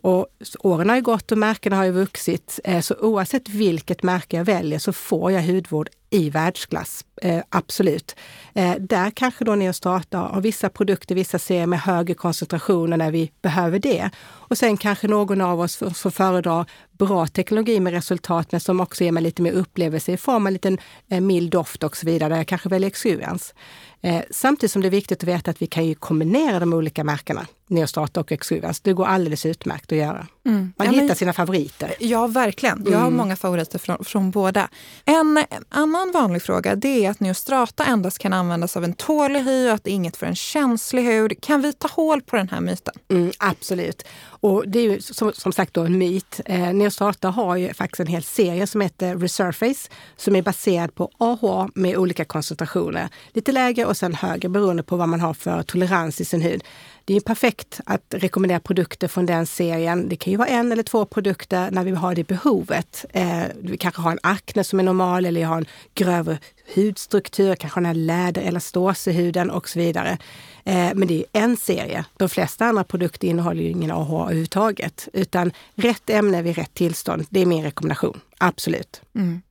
Och 0.00 0.26
åren 0.58 0.88
har 0.88 0.96
ju 0.96 1.02
gått 1.02 1.32
och 1.32 1.38
märkena 1.38 1.76
har 1.76 1.84
ju 1.84 1.90
vuxit. 1.90 2.60
Eh, 2.64 2.80
så 2.80 2.94
oavsett 3.00 3.48
vilket 3.48 4.02
märke 4.02 4.36
jag 4.36 4.44
väljer 4.44 4.78
så 4.78 4.92
får 4.92 5.32
jag 5.32 5.42
hudvård 5.42 5.88
i 6.10 6.30
världsklass. 6.30 7.04
Eh, 7.22 7.42
absolut. 7.48 8.16
Eh, 8.54 8.74
där 8.80 9.10
kanske 9.10 9.44
då 9.44 9.54
ni 9.54 9.66
har 9.66 10.40
vissa 10.40 10.68
produkter, 10.68 11.14
vissa 11.14 11.38
serier 11.38 11.66
med 11.66 11.80
högre 11.80 12.14
koncentrationer 12.14 12.96
när 12.96 13.10
vi 13.10 13.32
behöver 13.42 13.78
det. 13.78 14.10
Och 14.20 14.58
sen 14.58 14.76
kanske 14.76 15.08
någon 15.08 15.40
av 15.40 15.60
oss 15.60 15.82
som 15.94 16.12
föredrar 16.12 16.66
bra 16.98 17.26
teknologi 17.26 17.80
med 17.80 17.92
resultat, 17.92 18.52
men 18.52 18.60
som 18.60 18.80
också 18.80 19.04
ger 19.04 19.12
mig 19.12 19.22
lite 19.22 19.42
mer 19.42 19.52
upplevelse 19.52 20.12
i 20.12 20.16
form 20.16 20.42
av 20.42 20.46
en 20.46 20.52
liten 20.52 20.78
eh, 21.10 21.20
mild 21.20 21.50
doft 21.50 21.82
och 21.82 21.96
så 21.96 22.06
vidare. 22.06 22.28
Där 22.28 22.36
jag 22.36 22.46
kanske 22.46 22.68
väljer 22.68 22.88
Exurians. 22.88 23.54
Eh, 24.02 24.22
samtidigt 24.30 24.72
som 24.72 24.82
det 24.82 24.88
är 24.88 24.90
viktigt 24.90 25.22
att 25.22 25.28
veta 25.28 25.50
att 25.50 25.62
vi 25.62 25.66
kan 25.66 25.86
ju 25.86 25.94
kombinera 25.94 26.58
de 26.58 26.72
olika 26.72 27.04
märkena, 27.04 27.46
Neostrata 27.68 28.20
och 28.20 28.32
Exurians. 28.32 28.80
Det 28.80 28.92
går 28.92 29.06
alldeles 29.06 29.46
utmärkt 29.46 29.92
att 29.92 29.98
göra. 29.98 30.26
Mm. 30.46 30.72
Man 30.76 30.86
ja, 30.86 30.92
hittar 30.92 31.06
men, 31.06 31.16
sina 31.16 31.32
favoriter. 31.32 31.94
Ja, 32.00 32.26
verkligen. 32.26 32.86
Jag 32.90 32.98
har 32.98 33.06
mm. 33.06 33.16
många 33.16 33.36
favoriter 33.36 33.78
från, 33.78 34.04
från 34.04 34.30
båda. 34.30 34.68
En 35.04 35.44
annan 35.68 36.12
vanlig 36.12 36.42
fråga 36.42 36.76
det 36.76 37.04
är 37.04 37.10
att 37.10 37.20
Neostrata 37.20 37.84
endast 37.84 38.18
kan 38.18 38.32
användas 38.32 38.76
av 38.76 38.84
en 38.84 38.92
tålig 38.92 39.40
hy 39.40 39.68
och 39.68 39.74
att 39.74 39.84
det 39.84 39.90
är 39.90 39.94
inget 39.94 40.16
för 40.16 40.26
en 40.26 40.36
känslig 40.36 41.02
hud. 41.02 41.40
Kan 41.40 41.62
vi 41.62 41.72
ta 41.72 41.88
hål 41.88 42.22
på 42.22 42.36
den 42.36 42.48
här 42.48 42.60
myten? 42.60 42.94
Mm, 43.08 43.32
absolut. 43.38 44.02
Och 44.40 44.68
det 44.68 44.78
är 44.78 44.82
ju 44.82 45.00
som, 45.00 45.32
som 45.32 45.52
sagt 45.52 45.74
då 45.74 45.84
en 45.84 45.98
myt. 45.98 46.40
Eh, 46.44 46.72
Neostrata 46.72 47.28
har 47.28 47.56
ju 47.56 47.74
faktiskt 47.74 48.00
en 48.00 48.06
hel 48.06 48.22
serie 48.22 48.66
som 48.66 48.80
heter 48.80 49.16
Resurface 49.16 49.90
som 50.16 50.36
är 50.36 50.42
baserad 50.42 50.94
på 50.94 51.10
AHA 51.18 51.68
med 51.74 51.96
olika 51.96 52.24
koncentrationer. 52.24 53.08
Lite 53.32 53.52
lägre 53.52 53.84
och 53.84 53.96
sen 53.96 54.14
högre 54.14 54.48
beroende 54.48 54.82
på 54.82 54.96
vad 54.96 55.08
man 55.08 55.20
har 55.20 55.34
för 55.34 55.62
tolerans 55.62 56.20
i 56.20 56.24
sin 56.24 56.42
hud. 56.42 56.62
Det 57.08 57.16
är 57.16 57.20
perfekt 57.20 57.80
att 57.86 58.02
rekommendera 58.10 58.60
produkter 58.60 59.08
från 59.08 59.26
den 59.26 59.46
serien. 59.46 60.08
Det 60.08 60.16
kan 60.16 60.30
ju 60.30 60.36
vara 60.36 60.48
en 60.48 60.72
eller 60.72 60.82
två 60.82 61.04
produkter 61.04 61.70
när 61.70 61.84
vi 61.84 61.90
har 61.90 62.14
det 62.14 62.24
behovet. 62.24 63.04
Eh, 63.12 63.42
vi 63.62 63.76
kanske 63.76 64.02
har 64.02 64.12
en 64.12 64.18
akne 64.22 64.64
som 64.64 64.80
är 64.80 64.82
normal 64.82 65.26
eller 65.26 65.40
jag 65.40 65.48
har 65.48 65.56
en 65.56 65.66
grövre 65.94 66.38
hudstruktur, 66.74 67.54
kanske 67.54 67.80
har 67.80 67.94
läder 67.94 68.42
eller 68.42 68.60
ståsehuden 68.60 69.50
och 69.50 69.68
så 69.68 69.78
vidare. 69.78 70.18
Eh, 70.64 70.90
men 70.94 71.08
det 71.08 71.14
är 71.14 71.42
en 71.42 71.56
serie. 71.56 72.04
De 72.16 72.28
flesta 72.28 72.64
andra 72.64 72.84
produkter 72.84 73.28
innehåller 73.28 73.62
ju 73.62 73.68
ingen 73.68 73.90
AHA 73.90 74.24
överhuvudtaget. 74.24 75.08
Utan 75.12 75.52
rätt 75.74 76.10
ämne 76.10 76.42
vid 76.42 76.56
rätt 76.56 76.74
tillstånd, 76.74 77.26
det 77.30 77.40
är 77.40 77.46
min 77.46 77.64
rekommendation. 77.64 78.20
Absolut. 78.38 79.02
Mm. 79.14 79.42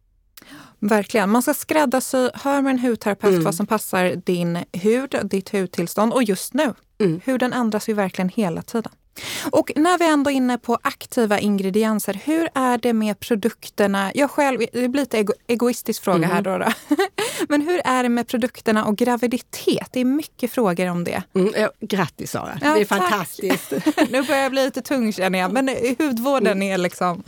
Verkligen. 0.80 1.30
Man 1.30 1.42
ska 1.42 1.54
skräddarsy, 1.54 2.30
hör 2.34 2.62
med 2.62 2.72
en 2.72 2.80
hudterapeut 2.80 3.32
mm. 3.32 3.44
vad 3.44 3.56
som 3.56 3.68
passar 3.68 4.16
din 4.26 4.58
hud, 4.74 5.16
ditt 5.24 5.50
hudtillstånd 5.52 6.14
och 6.14 6.24
just 6.24 6.54
nu. 6.54 6.74
Mm. 7.00 7.22
Huden 7.26 7.54
ändras 7.54 7.90
ju 7.90 7.94
verkligen 7.94 8.30
hela 8.30 8.62
tiden. 8.62 8.92
Och 9.52 9.72
när 9.76 9.98
vi 9.98 10.10
ändå 10.10 10.32
är 10.32 10.36
inne 10.36 10.58
på 10.58 10.78
aktiva 10.82 11.40
ingredienser, 11.40 12.22
hur 12.26 12.50
är 12.54 12.78
det 12.78 12.94
med 12.94 13.20
produkterna? 13.20 14.12
Jag 14.16 14.32
själv, 14.32 14.60
det 14.74 14.90
blir 14.90 15.02
lite 15.02 15.18
ego, 15.18 15.34
egoistisk 15.48 16.04
fråga 16.04 16.18
mm. 16.18 16.30
här 16.30 16.42
då, 16.42 16.58
då. 16.58 16.72
Men 17.50 17.62
hur 17.62 17.82
är 17.86 18.04
det 18.04 18.10
med 18.10 18.28
produkterna 18.28 18.86
och 18.86 18.98
graviditet? 18.98 19.90
Det 19.92 20.00
är 20.00 20.06
mycket 20.06 20.52
frågor 20.52 20.90
om 20.90 21.04
det. 21.04 21.24
Mm, 21.36 21.54
ja, 21.58 21.72
grattis 21.80 22.32
Sara, 22.32 22.60
ja, 22.62 22.74
det 22.74 22.82
är 22.82 22.86
tack. 22.86 23.10
fantastiskt. 23.10 23.72
nu 24.10 24.24
börjar 24.24 24.44
jag 24.44 24.52
bli 24.52 24.66
lite 24.66 24.82
tung 24.82 25.14
känner 25.14 25.40
jag, 25.40 25.54
men 25.54 25.70
hudvården 26.00 26.48
mm. 26.48 26.74
är 26.74 26.78
liksom, 26.78 27.24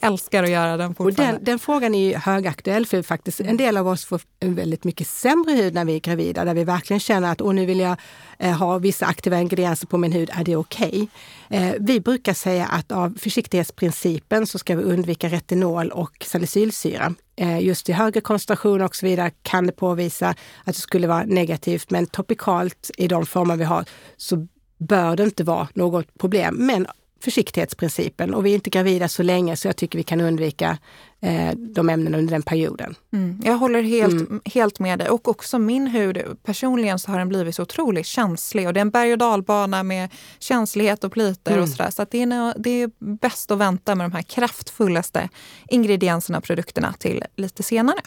älskar 0.00 0.42
att 0.42 0.50
göra 0.50 0.76
den 0.76 0.94
fortfarande. 0.94 1.22
Och 1.22 1.34
den, 1.34 1.44
den 1.44 1.58
frågan 1.58 1.94
är 1.94 2.08
ju 2.08 2.16
högaktuell 2.16 2.86
för 2.86 3.02
faktiskt 3.02 3.40
en 3.40 3.56
del 3.56 3.76
av 3.76 3.88
oss 3.88 4.04
får 4.04 4.20
väldigt 4.40 4.84
mycket 4.84 5.06
sämre 5.06 5.52
hud 5.52 5.74
när 5.74 5.84
vi 5.84 5.94
är 5.94 6.00
gravida, 6.00 6.44
där 6.44 6.54
vi 6.54 6.64
verkligen 6.64 7.00
känner 7.00 7.32
att 7.32 7.54
nu 7.54 7.66
vill 7.66 7.80
jag 7.80 7.96
eh, 8.38 8.58
ha 8.58 8.78
vissa 8.78 9.06
aktiva 9.06 9.40
ingredienser 9.40 9.86
på 9.86 9.98
min 9.98 10.12
hud, 10.12 10.30
är 10.32 10.44
det 10.44 10.56
okej? 10.56 11.08
Okay? 11.48 11.68
Eh, 11.68 11.74
vi 11.80 12.00
brukar 12.00 12.34
säga 12.34 12.66
att 12.66 12.92
av 12.92 13.18
försiktighetsprincipen 13.18 14.46
så 14.46 14.58
ska 14.58 14.76
vi 14.76 14.82
undvika 14.82 15.28
retinol 15.28 15.90
och 15.90 16.26
salicylsyra. 16.26 17.14
Eh, 17.36 17.60
just 17.60 17.88
i 17.88 17.92
högre 17.92 18.20
koncentrationer 18.20 18.84
och 18.84 18.96
så 18.96 19.06
vidare 19.06 19.30
kan 19.42 19.66
det 19.66 19.72
påvisa 19.72 20.28
att 20.64 20.74
det 20.74 20.80
skulle 20.80 21.06
vara 21.06 21.24
negativt, 21.24 21.90
men 21.90 22.06
topikalt 22.06 22.90
i 22.96 23.08
de 23.08 23.26
former 23.26 23.56
vi 23.56 23.64
har 23.64 23.84
så 24.16 24.46
bör 24.78 25.16
det 25.16 25.22
inte 25.22 25.44
vara 25.44 25.68
något 25.74 26.18
problem. 26.18 26.54
Men 26.54 26.86
försiktighetsprincipen 27.20 28.34
och 28.34 28.46
vi 28.46 28.50
är 28.50 28.54
inte 28.54 28.70
gravida 28.70 29.08
så 29.08 29.22
länge 29.22 29.56
så 29.56 29.68
jag 29.68 29.76
tycker 29.76 29.98
vi 29.98 30.02
kan 30.02 30.20
undvika 30.20 30.78
eh, 31.20 31.50
de 31.56 31.88
ämnena 31.88 32.18
under 32.18 32.32
den 32.32 32.42
perioden. 32.42 32.94
Mm, 33.12 33.40
jag 33.44 33.54
håller 33.54 33.82
helt, 33.82 34.12
mm. 34.12 34.40
helt 34.44 34.78
med 34.78 34.98
dig 34.98 35.08
och 35.08 35.28
också 35.28 35.58
min 35.58 35.86
hud, 35.86 36.22
personligen 36.42 36.98
så 36.98 37.10
har 37.10 37.18
den 37.18 37.28
blivit 37.28 37.54
så 37.54 37.62
otroligt 37.62 38.06
känslig 38.06 38.66
och 38.66 38.74
det 38.74 38.80
är 38.80 38.82
en 38.82 38.90
berg 38.90 39.12
och 39.12 39.18
dalbana 39.18 39.82
med 39.82 40.10
känslighet 40.38 41.04
och 41.04 41.12
pliter 41.12 41.52
mm. 41.52 41.62
och 41.62 41.68
sådär. 41.68 41.90
Så 41.90 42.02
att 42.02 42.10
det, 42.10 42.22
är, 42.22 42.58
det 42.58 42.82
är 42.82 42.90
bäst 42.98 43.50
att 43.50 43.58
vänta 43.58 43.94
med 43.94 44.10
de 44.10 44.12
här 44.12 44.22
kraftfullaste 44.22 45.28
ingredienserna 45.68 46.38
och 46.38 46.44
produkterna 46.44 46.94
till 46.98 47.24
lite 47.36 47.62
senare. 47.62 48.00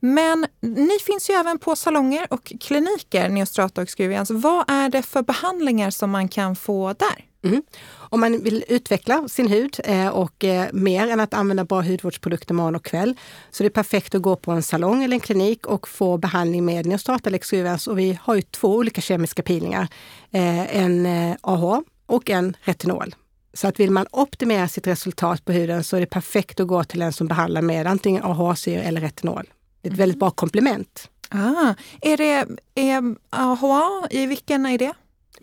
Men 0.00 0.46
ni 0.60 0.98
finns 1.06 1.30
ju 1.30 1.34
även 1.34 1.58
på 1.58 1.76
salonger 1.76 2.26
och 2.30 2.52
kliniker, 2.60 3.28
Neostrata 3.28 3.82
och 3.82 3.88
Skruvians. 3.88 4.30
Vad 4.30 4.70
är 4.70 4.88
det 4.88 5.02
för 5.02 5.22
behandlingar 5.22 5.90
som 5.90 6.10
man 6.10 6.28
kan 6.28 6.56
få 6.56 6.92
där? 6.92 7.27
Mm. 7.42 7.62
Om 7.94 8.20
man 8.20 8.42
vill 8.42 8.64
utveckla 8.68 9.28
sin 9.28 9.48
hud 9.48 9.76
eh, 9.84 10.08
och 10.08 10.44
eh, 10.44 10.68
mer 10.72 11.08
än 11.08 11.20
att 11.20 11.34
använda 11.34 11.64
bra 11.64 11.80
hudvårdsprodukter 11.80 12.54
morgon 12.54 12.76
och 12.76 12.84
kväll 12.84 13.14
så 13.50 13.62
det 13.62 13.66
är 13.66 13.70
perfekt 13.70 14.14
att 14.14 14.22
gå 14.22 14.36
på 14.36 14.52
en 14.52 14.62
salong 14.62 15.04
eller 15.04 15.14
en 15.14 15.20
klinik 15.20 15.66
och 15.66 15.88
få 15.88 16.16
behandling 16.16 16.64
med 16.64 16.86
Neostrata 16.86 17.30
Lexuvens. 17.30 17.86
Och 17.86 17.98
vi 17.98 18.18
har 18.22 18.34
ju 18.34 18.42
två 18.42 18.76
olika 18.76 19.00
kemiska 19.00 19.42
peelingar. 19.42 19.88
Eh, 20.30 20.76
en 20.76 21.06
AH 21.40 21.80
och 22.06 22.30
en 22.30 22.56
retinol. 22.60 23.14
Så 23.52 23.68
att 23.68 23.80
vill 23.80 23.90
man 23.90 24.06
optimera 24.10 24.68
sitt 24.68 24.86
resultat 24.86 25.44
på 25.44 25.52
huden 25.52 25.84
så 25.84 25.96
är 25.96 26.00
det 26.00 26.06
perfekt 26.06 26.60
att 26.60 26.66
gå 26.66 26.84
till 26.84 27.02
en 27.02 27.12
som 27.12 27.28
behandlar 27.28 27.62
med 27.62 27.86
antingen 27.86 28.22
AHA-syra 28.24 28.82
eller 28.82 29.00
retinol. 29.00 29.44
Det 29.82 29.88
är 29.88 29.92
ett 29.92 29.98
väldigt 29.98 30.18
bra 30.18 30.30
komplement. 30.30 31.10
Ah, 31.28 31.74
är 32.00 32.16
det 32.16 32.46
är 32.74 33.16
AHA, 33.30 34.08
i 34.10 34.26
vilken 34.26 34.66
är 34.66 34.78
det? 34.78 34.92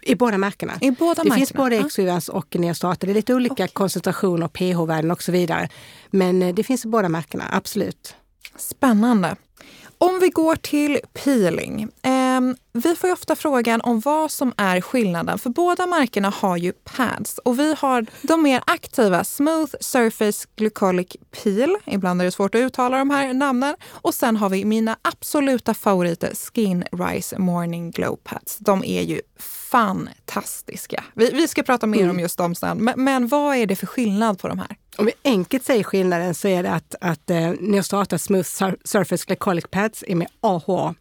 I 0.08 0.16
båda 0.16 0.38
märkena. 0.38 0.74
I 0.82 0.92
båda 0.92 1.14
det 1.14 1.30
märkena. 1.30 1.36
finns 1.36 1.54
både 1.54 1.76
Exuvans 1.76 2.30
och 2.30 2.56
Neostrata. 2.56 3.06
Det 3.06 3.12
är 3.12 3.14
lite 3.14 3.34
olika 3.34 3.54
okay. 3.54 3.68
koncentrationer, 3.68 4.48
pH-värden 4.48 5.12
och 5.12 5.24
så 5.24 5.32
vidare. 5.32 5.70
Men 6.10 6.42
eh, 6.42 6.56
det 6.56 6.64
finns 6.64 6.86
i 6.86 6.88
båda 6.88 7.10
märkena, 7.10 7.44
absolut. 7.52 8.16
Spännande. 8.56 9.36
Om 9.98 10.20
vi 10.20 10.30
går 10.30 10.56
till 10.56 11.00
peeling. 11.14 11.84
Eh, 12.02 12.12
vi 12.74 12.96
får 12.96 13.08
ju 13.08 13.14
ofta 13.14 13.36
frågan 13.36 13.82
om 13.82 14.00
vad 14.00 14.32
som 14.32 14.54
är 14.58 14.82
skillnaden, 14.82 15.40
för 15.40 15.50
båda 15.50 15.88
märkena 15.88 16.30
har 16.30 16.58
ju 16.58 16.72
pads 16.72 17.38
och 17.38 17.60
vi 17.60 17.76
har 17.80 18.06
de 18.22 18.44
mer 18.44 18.64
aktiva 18.68 19.24
Smooth 19.24 19.74
Surface 19.80 20.48
Glycolic 20.56 21.08
Peel. 21.44 21.78
Ibland 21.86 22.22
är 22.22 22.26
det 22.26 22.32
svårt 22.32 22.56
att 22.56 22.60
uttala 22.60 22.98
de 22.98 23.10
här 23.10 23.34
namnen. 23.34 23.76
Och 23.90 24.14
sen 24.14 24.38
har 24.38 24.50
vi 24.50 24.66
mina 24.66 24.98
absoluta 25.02 25.74
favoriter 25.74 26.34
Skin 26.36 26.84
Rise 26.92 27.40
Morning 27.40 27.92
Glow 27.92 28.16
Pads. 28.24 28.58
De 28.58 28.84
är 28.84 29.02
ju 29.02 29.22
fantastiska. 29.40 31.04
Vi, 31.14 31.32
vi 31.34 31.48
ska 31.48 31.64
prata 31.64 31.88
mer 31.88 32.00
mm. 32.00 32.10
om 32.10 32.20
just 32.20 32.38
dem 32.38 32.56
sen. 32.56 32.78
Men, 32.78 33.04
men, 33.04 33.28
vad 33.28 33.56
är 33.56 33.66
det 33.66 33.76
för 33.76 33.88
skillnad 33.88 34.40
på 34.40 34.48
de 34.48 34.60
här? 34.60 34.78
Om 34.98 35.06
vi 35.06 35.12
enkelt 35.24 35.66
säger 35.66 35.84
skillnaden 35.84 36.36
så 36.36 36.48
är 36.48 36.64
det 36.64 36.72
att, 36.72 36.96
att 37.02 37.30
eh, 37.30 37.52
Neostrata 37.60 38.18
Smooth 38.18 38.50
Surface 38.84 39.26
Glycolic 39.28 39.66
Pads 39.72 40.04
är 40.08 40.16
med 40.16 40.28
AHA. 40.42 40.96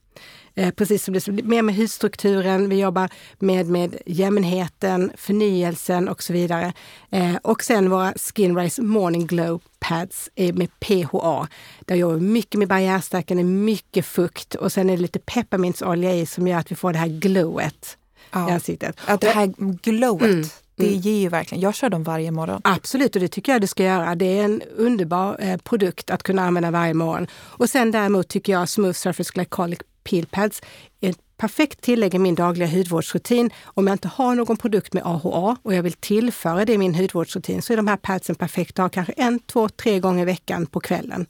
Eh, 0.55 0.71
precis 0.71 1.05
som 1.05 1.15
det 1.15 1.29
är 1.29 1.43
mer 1.43 1.63
med 1.63 1.77
hudstrukturen, 1.77 2.69
vi 2.69 2.81
jobbar 2.81 3.11
med, 3.39 3.67
med 3.67 3.97
jämnheten, 4.07 5.13
förnyelsen 5.17 6.09
och 6.09 6.23
så 6.23 6.33
vidare. 6.33 6.73
Eh, 7.11 7.35
och 7.43 7.65
sen 7.65 7.91
våra 7.91 8.13
Skin 8.13 8.59
Rise 8.59 8.83
Morning 8.83 9.27
Glow 9.27 9.61
Pads 9.79 10.31
är 10.35 10.53
med 10.53 10.81
PHA. 10.81 11.49
Där 11.81 11.95
jobbar 11.95 12.15
vi 12.15 12.21
mycket 12.21 12.59
med 12.59 12.69
barriärstärkande, 12.69 13.45
mycket 13.45 14.07
fukt 14.07 14.55
och 14.55 14.73
sen 14.73 14.91
är 14.91 14.97
det 14.97 15.03
lite 15.03 15.19
pepparmintsolja 15.19 16.15
i 16.15 16.27
som 16.27 16.49
gör 16.49 16.59
att 16.59 16.71
vi 16.71 16.77
får 16.77 16.93
det 16.93 16.99
här 16.99 17.09
glowet 17.09 17.97
ja. 18.31 18.49
i 18.49 18.53
ansiktet. 18.53 18.97
Att 19.07 19.21
det 19.21 19.31
här 19.31 19.55
glowet. 19.83 20.31
Mm. 20.31 20.49
Det 20.77 20.89
mm. 20.89 21.01
ger 21.01 21.21
ju 21.21 21.29
verkligen, 21.29 21.63
jag 21.63 21.75
kör 21.75 21.91
dem 21.91 22.03
varje 22.03 22.31
morgon. 22.31 22.61
Absolut, 22.65 23.17
och 23.17 23.23
det 23.23 23.29
tycker 23.29 23.53
jag 23.53 23.61
du 23.61 23.67
ska 23.67 23.85
göra. 23.85 24.15
Det 24.15 24.39
är 24.39 24.45
en 24.45 24.63
underbar 24.77 25.37
eh, 25.41 25.57
produkt 25.57 26.11
att 26.11 26.23
kunna 26.23 26.43
använda 26.43 26.71
varje 26.71 26.95
morgon. 26.95 27.27
Och 27.35 27.71
sen 27.71 27.91
däremot 27.91 28.29
tycker 28.29 28.53
jag 28.53 28.69
Smooth 28.69 28.93
Surface 28.93 29.31
Glycolic 29.35 29.79
Peel 30.05 30.27
Pads 30.27 30.63
är 31.01 31.11
ett 31.11 31.19
perfekt 31.37 31.81
tillägg 31.81 32.15
i 32.15 32.19
min 32.19 32.35
dagliga 32.35 32.69
hudvårdsrutin. 32.69 33.51
Om 33.65 33.87
jag 33.87 33.95
inte 33.95 34.09
har 34.09 34.35
någon 34.35 34.57
produkt 34.57 34.93
med 34.93 35.03
AHA 35.07 35.57
och 35.63 35.75
jag 35.75 35.83
vill 35.83 35.93
tillföra 35.93 36.65
det 36.65 36.73
i 36.73 36.79
min 36.79 36.95
hudvårdsrutin 36.95 37.63
så 37.63 37.73
är 37.73 37.77
de 37.77 37.87
här 37.87 37.97
padsen 37.97 38.37
perfekta 38.37 38.85
att 38.85 38.95
ha 38.95 39.05
kanske 39.05 39.13
en, 39.13 39.39
två, 39.39 39.69
tre 39.69 40.01
gånger 40.01 40.23
i 40.23 40.25
veckan 40.25 40.67
på 40.67 40.81
kvällen. 40.81 41.27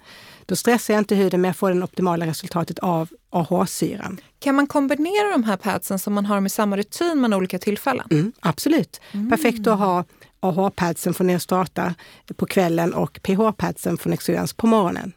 Då 0.46 0.56
stressar 0.56 0.94
jag 0.94 1.00
inte 1.00 1.14
huden 1.14 1.40
men 1.40 1.48
jag 1.48 1.56
får 1.56 1.70
det 1.70 1.82
optimala 1.82 2.26
resultatet 2.26 2.78
av 2.78 3.08
AHA-syran. 3.30 4.20
Kan 4.38 4.54
man 4.54 4.66
kombinera 4.66 5.30
de 5.32 5.44
här 5.44 5.56
padsen 5.56 5.98
som 5.98 6.14
man 6.14 6.26
har 6.26 6.40
med 6.40 6.52
samma 6.52 6.76
rutin 6.76 7.20
med 7.20 7.34
olika 7.34 7.58
tillfällen? 7.58 8.06
Mm, 8.10 8.32
absolut. 8.40 9.00
Mm. 9.12 9.30
Perfekt 9.30 9.66
att 9.66 9.78
ha 9.78 10.04
AHA-padsen 10.40 11.14
från 11.14 11.26
Neostrata 11.26 11.94
på 12.36 12.46
kvällen 12.46 12.94
och 12.94 13.20
PH-padsen 13.22 13.98
från 13.98 14.12
Exurians 14.12 14.52
på 14.52 14.66
morgonen. 14.66 15.12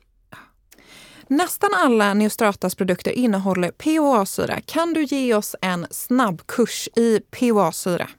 Nästan 1.30 1.70
alla 1.74 2.14
Neostratas 2.14 2.76
produkter 2.76 3.12
innehåller 3.12 3.72
PHA-syra. 3.72 4.62
Kan 4.66 4.94
du 4.94 5.04
ge 5.04 5.34
oss 5.34 5.56
en 5.62 5.88
snabbkurs 5.92 6.90
i 6.96 7.20
PHA-syra? 7.20 8.10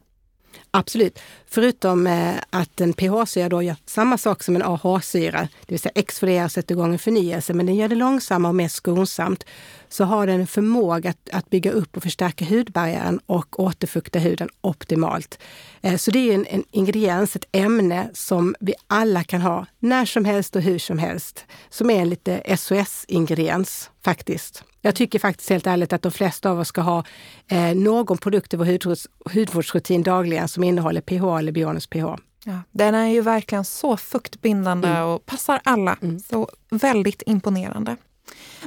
Absolut. 0.70 1.18
Förutom 1.46 2.06
eh, 2.06 2.34
att 2.50 2.80
en 2.80 2.92
pH-syra 2.92 3.48
då 3.48 3.62
gör 3.62 3.76
samma 3.86 4.18
sak 4.18 4.42
som 4.42 4.56
en 4.56 4.62
AH-syra, 4.62 5.40
det 5.40 5.72
vill 5.72 5.80
säga 5.80 5.92
exfolierar 5.94 6.44
och 6.44 6.52
sätter 6.52 6.74
igång 6.74 6.92
en 6.92 6.98
förnyelse, 6.98 7.54
men 7.54 7.66
den 7.66 7.74
gör 7.74 7.88
det 7.88 7.94
långsammare 7.94 8.50
och 8.50 8.54
mer 8.54 8.68
skonsamt, 8.68 9.44
så 9.88 10.04
har 10.04 10.26
den 10.26 10.40
en 10.40 10.46
förmåga 10.46 11.10
att, 11.10 11.28
att 11.32 11.50
bygga 11.50 11.70
upp 11.70 11.96
och 11.96 12.02
förstärka 12.02 12.44
hudbarriären 12.44 13.20
och 13.26 13.60
återfukta 13.60 14.18
huden 14.18 14.48
optimalt. 14.60 15.38
Eh, 15.80 15.96
så 15.96 16.10
det 16.10 16.18
är 16.18 16.34
en, 16.34 16.46
en 16.46 16.64
ingrediens, 16.70 17.36
ett 17.36 17.48
ämne 17.52 18.10
som 18.14 18.54
vi 18.60 18.74
alla 18.86 19.24
kan 19.24 19.40
ha 19.40 19.66
när 19.78 20.04
som 20.04 20.24
helst 20.24 20.56
och 20.56 20.62
hur 20.62 20.78
som 20.78 20.98
helst, 20.98 21.44
som 21.70 21.90
är 21.90 22.00
en 22.00 22.08
lite 22.08 22.56
SOS-ingrediens 22.56 23.90
faktiskt. 24.04 24.64
Jag 24.88 24.94
tycker 24.94 25.18
faktiskt 25.18 25.50
helt 25.50 25.66
ärligt 25.66 25.92
att 25.92 26.02
de 26.02 26.12
flesta 26.12 26.50
av 26.50 26.60
oss 26.60 26.68
ska 26.68 26.80
ha 26.80 27.04
eh, 27.50 27.74
någon 27.74 28.18
produkt 28.18 28.54
i 28.54 28.56
vår 28.56 28.64
hudvårds, 28.64 29.06
hudvårdsrutin 29.34 30.02
dagligen 30.02 30.48
som 30.48 30.64
innehåller 30.64 31.00
pH 31.00 31.38
eller 31.38 31.52
Bionus 31.52 31.86
pH. 31.86 32.04
Ja, 32.44 32.62
den 32.70 32.94
är 32.94 33.06
ju 33.06 33.20
verkligen 33.20 33.64
så 33.64 33.96
fuktbindande 33.96 34.88
mm. 34.88 35.08
och 35.08 35.26
passar 35.26 35.60
alla. 35.64 35.96
Mm. 36.02 36.20
Så 36.20 36.48
väldigt 36.70 37.22
imponerande. 37.26 37.96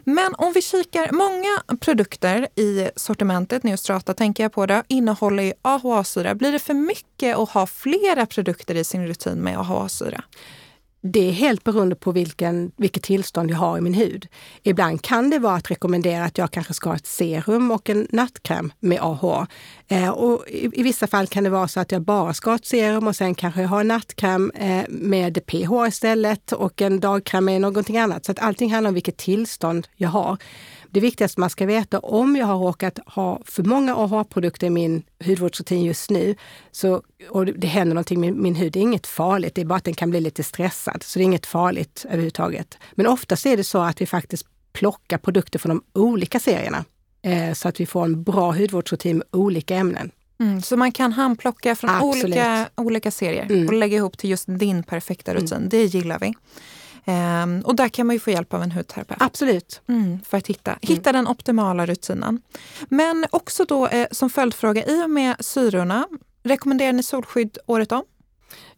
Men 0.03 0.35
om 0.35 0.53
vi 0.53 0.61
kikar, 0.61 1.11
många 1.11 1.77
produkter 1.79 2.47
i 2.55 2.89
sortimentet, 2.95 3.63
Neostrata 3.63 4.13
tänker 4.13 4.43
jag 4.43 4.53
på 4.53 4.65
det, 4.65 4.83
innehåller 4.87 5.43
ju 5.43 5.53
AHA-syra. 5.61 6.35
Blir 6.35 6.51
det 6.51 6.59
för 6.59 6.73
mycket 6.73 7.37
att 7.37 7.49
ha 7.49 7.67
flera 7.67 8.25
produkter 8.25 8.75
i 8.75 8.83
sin 8.83 9.07
rutin 9.07 9.37
med 9.37 9.59
AHA-syra? 9.59 10.23
Det 11.03 11.29
är 11.29 11.31
helt 11.31 11.63
beroende 11.63 11.95
på 11.95 12.11
vilken, 12.11 12.71
vilket 12.77 13.03
tillstånd 13.03 13.51
jag 13.51 13.57
har 13.57 13.77
i 13.77 13.81
min 13.81 13.93
hud. 13.93 14.27
Ibland 14.63 15.01
kan 15.01 15.29
det 15.29 15.39
vara 15.39 15.55
att 15.55 15.71
rekommendera 15.71 16.23
att 16.23 16.37
jag 16.37 16.51
kanske 16.51 16.73
ska 16.73 16.89
ha 16.89 16.95
ett 16.95 17.07
serum 17.07 17.71
och 17.71 17.89
en 17.89 18.07
nattkräm 18.11 18.73
med 18.79 18.99
AH. 19.01 19.45
Eh, 19.87 20.09
och 20.09 20.47
i, 20.47 20.69
i, 20.73 20.83
vissa 20.83 21.07
fall 21.07 21.27
kan 21.27 21.43
det 21.43 21.49
vara 21.49 21.67
så 21.67 21.79
att 21.79 21.91
jag 21.91 22.01
bara 22.01 22.33
ska 22.33 22.49
ha 22.49 22.55
ett 22.55 22.65
serum 22.65 23.07
och 23.07 23.15
sen 23.15 23.35
kanske 23.35 23.61
jag 23.61 23.69
har 23.69 23.81
en 23.81 23.87
nattkräm 23.87 24.51
eh, 24.55 24.83
med 24.89 25.45
PH 25.45 25.87
istället 25.87 26.51
och 26.51 26.81
en 26.81 26.99
dagkräm 26.99 27.45
med 27.45 27.61
någonting 27.61 27.97
annat. 27.97 28.25
Så 28.25 28.31
att 28.31 28.39
allting 28.39 28.73
handlar 28.73 28.89
om 28.89 28.93
vilket 28.93 29.17
tillstånd 29.17 29.87
jag 29.95 30.09
har. 30.09 30.37
Det 30.93 30.99
viktigaste 30.99 31.39
man 31.39 31.49
ska 31.49 31.65
veta 31.65 31.99
om 31.99 32.35
jag 32.35 32.45
har 32.45 32.57
råkat 32.57 32.99
ha 33.05 33.41
för 33.45 33.63
många 33.63 33.95
AHA-produkter 33.95 34.67
i 34.67 34.69
min 34.69 35.03
hudvårdsrutin 35.25 35.83
just 35.83 36.09
nu 36.09 36.35
så, 36.71 37.01
och 37.29 37.45
det 37.45 37.67
händer 37.67 37.95
någonting 37.95 38.19
med 38.19 38.33
min 38.33 38.55
hud, 38.55 38.73
det 38.73 38.79
är 38.79 38.81
inget 38.81 39.07
farligt. 39.07 39.55
Det 39.55 39.61
är 39.61 39.65
bara 39.65 39.75
att 39.75 39.83
den 39.83 39.93
kan 39.93 40.09
bli 40.09 40.21
lite 40.21 40.43
stressad. 40.43 41.03
Så 41.03 41.19
det 41.19 41.23
är 41.23 41.25
inget 41.25 41.45
farligt 41.45 42.05
överhuvudtaget. 42.05 42.77
Men 42.91 43.07
oftast 43.07 43.45
är 43.45 43.57
det 43.57 43.63
så 43.63 43.81
att 43.81 44.01
vi 44.01 44.05
faktiskt 44.05 44.45
plockar 44.73 45.17
produkter 45.17 45.59
från 45.59 45.69
de 45.69 45.99
olika 45.99 46.39
serierna 46.39 46.85
eh, 47.21 47.53
så 47.53 47.67
att 47.67 47.79
vi 47.79 47.85
får 47.85 48.03
en 48.03 48.23
bra 48.23 48.51
hudvårdsrutin 48.51 49.17
med 49.17 49.27
olika 49.31 49.75
ämnen. 49.75 50.11
Mm, 50.39 50.61
så 50.61 50.77
man 50.77 50.91
kan 50.91 51.11
handplocka 51.11 51.75
från 51.75 52.01
olika, 52.01 52.69
olika 52.75 53.11
serier 53.11 53.45
mm. 53.49 53.67
och 53.67 53.73
lägga 53.73 53.97
ihop 53.97 54.17
till 54.17 54.29
just 54.29 54.45
din 54.47 54.83
perfekta 54.83 55.33
rutin. 55.33 55.57
Mm. 55.57 55.69
Det 55.69 55.85
gillar 55.85 56.19
vi. 56.19 56.33
Um, 57.05 57.61
och 57.61 57.75
där 57.75 57.89
kan 57.89 58.07
man 58.07 58.15
ju 58.15 58.19
få 58.19 58.31
hjälp 58.31 58.53
av 58.53 58.63
en 58.63 58.71
hudterapeut. 58.71 59.21
Absolut. 59.21 59.81
Mm, 59.87 60.19
för 60.25 60.37
att 60.37 60.47
hitta, 60.47 60.77
hitta 60.81 61.09
mm. 61.09 61.23
den 61.23 61.31
optimala 61.31 61.85
rutinen. 61.85 62.41
Men 62.89 63.25
också 63.31 63.65
då 63.65 63.87
eh, 63.87 64.07
som 64.11 64.29
följdfråga, 64.29 64.85
i 64.85 65.03
och 65.03 65.09
med 65.09 65.35
syrorna, 65.39 66.07
rekommenderar 66.43 66.93
ni 66.93 67.03
solskydd 67.03 67.57
året 67.65 67.91
om? 67.91 68.03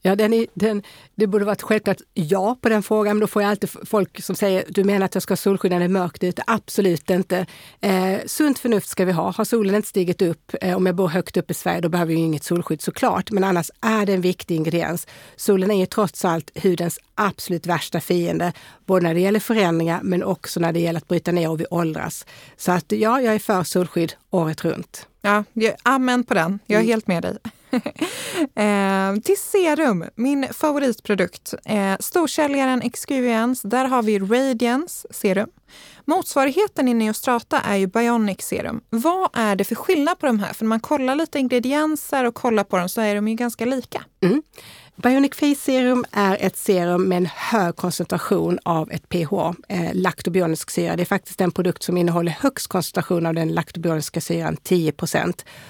Ja, 0.06 0.16
den 0.16 0.34
är, 0.34 0.48
den, 0.54 0.84
det 1.16 1.28
borde 1.28 1.46
varit 1.46 1.62
självklart 1.62 1.98
ja 2.14 2.58
på 2.62 2.70
den 2.70 2.84
frågan, 2.84 3.16
men 3.16 3.22
då 3.22 3.28
får 3.28 3.42
jag 3.42 3.50
alltid 3.50 3.70
folk 3.70 4.24
som 4.24 4.36
säger 4.36 4.66
du 4.70 4.84
menar 4.84 5.06
att 5.06 5.16
jag 5.16 5.24
ska 5.24 5.32
ha 5.32 5.38
solskydd 5.38 5.72
när 5.72 5.80
det 5.80 5.86
är 5.86 5.90
mörkt 5.90 6.24
ute? 6.24 6.44
Absolut 6.48 7.10
inte. 7.10 7.46
Eh, 7.82 8.18
sunt 8.26 8.60
förnuft 8.60 8.90
ska 8.90 9.06
vi 9.06 9.12
ha. 9.12 9.32
Har 9.32 9.46
solen 9.46 9.76
inte 9.76 9.88
stigit 9.88 10.22
upp, 10.22 10.56
eh, 10.62 10.78
om 10.78 10.86
jag 10.86 10.96
bor 10.96 11.08
högt 11.08 11.38
upp 11.38 11.52
i 11.52 11.54
Sverige, 11.54 11.82
då 11.82 11.90
behöver 11.90 12.14
jag 12.14 12.22
inget 12.22 12.44
solskydd 12.44 12.82
såklart. 12.82 13.32
Men 13.32 13.44
annars 13.44 13.72
är 13.82 14.06
det 14.06 14.14
en 14.14 14.22
viktig 14.22 14.56
ingrediens. 14.56 15.08
Solen 15.36 15.72
är 15.72 15.80
ju 15.80 15.86
trots 15.86 16.26
allt 16.26 16.64
hudens 16.64 17.00
absolut 17.16 17.66
värsta 17.66 18.00
fiende, 18.00 18.54
både 18.86 19.04
när 19.04 19.14
det 19.14 19.20
gäller 19.20 19.40
förändringar 19.40 20.00
men 20.04 20.24
också 20.24 20.60
när 20.60 20.74
det 20.74 20.80
gäller 20.80 20.98
att 20.98 21.08
bryta 21.08 21.32
ner 21.32 21.50
och 21.50 21.60
vi 21.60 21.66
åldras. 21.70 22.26
Så 22.58 22.72
att 22.72 22.92
ja, 22.92 23.22
jag 23.22 23.36
är 23.36 23.40
för 23.40 23.64
solskydd 23.64 24.14
året 24.30 24.66
runt. 24.66 25.08
Ja, 25.22 25.44
amen 25.84 26.24
på 26.24 26.34
den. 26.34 26.60
Jag 26.66 26.76
är 26.76 26.84
mm. 26.84 26.90
helt 26.90 27.08
med 27.08 27.24
dig. 27.24 27.38
eh, 28.56 29.22
till 29.24 29.38
serum, 29.38 29.93
min 30.16 30.48
favoritprodukt. 30.52 31.54
Eh, 31.66 31.96
storsäljaren 32.00 32.82
Experience, 32.82 33.68
där 33.68 33.86
har 33.86 34.04
vi 34.04 34.20
Radiance 34.20 35.08
serum. 35.12 35.50
Motsvarigheten 36.06 36.88
i 36.88 36.94
Neostrata 36.94 37.60
är 37.60 37.76
ju 37.76 37.88
Bionic 37.88 38.42
serum. 38.42 38.82
Vad 38.90 39.30
är 39.34 39.56
det 39.56 39.64
för 39.64 39.76
skillnad 39.76 40.20
på 40.20 40.26
de 40.26 40.40
här? 40.40 40.54
För 40.54 40.66
när 40.66 40.70
man 40.70 40.80
kollar 40.80 41.16
lite 41.16 41.40
ingredienser 41.40 42.24
och 42.24 42.36
kollar 42.36 42.64
på 42.64 42.78
dem 42.78 42.90
så 42.90 43.02
är 43.02 43.16
de 43.16 43.28
ju 43.28 43.36
ganska 43.36 43.66
lika. 43.66 44.04
Mm. 44.22 44.42
Bionic 44.96 45.36
Face 45.36 45.56
Serum 45.56 46.06
är 46.12 46.38
ett 46.40 46.58
serum 46.58 47.10
med 47.10 47.18
en 47.18 47.26
hög 47.26 47.76
koncentration 47.76 48.60
av 48.66 48.92
ett 48.92 49.10
pH, 49.10 49.34
eh, 49.70 49.90
laktobionisk 49.94 50.72
syra. 50.72 50.96
Det 50.96 51.04
är 51.04 51.06
faktiskt 51.06 51.40
den 51.40 51.52
produkt 51.52 51.84
som 51.84 51.98
innehåller 51.98 52.32
högst 52.32 52.68
koncentration 52.68 53.26
av 53.26 53.34
den 53.34 53.54
laktobioniska 53.54 54.22
syran, 54.22 54.58
10 54.64 54.94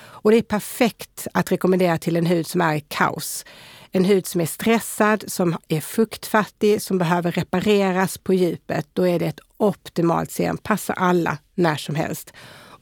Och 0.03 0.31
det 0.31 0.37
är 0.37 0.41
perfekt 0.41 1.27
att 1.33 1.51
rekommendera 1.51 1.97
till 1.97 2.17
en 2.17 2.25
hud 2.25 2.47
som 2.47 2.61
är 2.61 2.75
i 2.75 2.81
kaos. 2.87 3.45
En 3.95 4.05
hud 4.05 4.25
som 4.25 4.41
är 4.41 4.45
stressad, 4.45 5.23
som 5.27 5.57
är 5.67 5.81
fuktfattig, 5.81 6.81
som 6.81 6.97
behöver 6.97 7.31
repareras 7.31 8.17
på 8.17 8.33
djupet. 8.33 8.87
Då 8.93 9.07
är 9.07 9.19
det 9.19 9.25
ett 9.25 9.39
optimalt 9.57 10.31
serum. 10.31 10.57
Passar 10.57 10.93
alla 10.93 11.37
när 11.55 11.75
som 11.75 11.95
helst. 11.95 12.33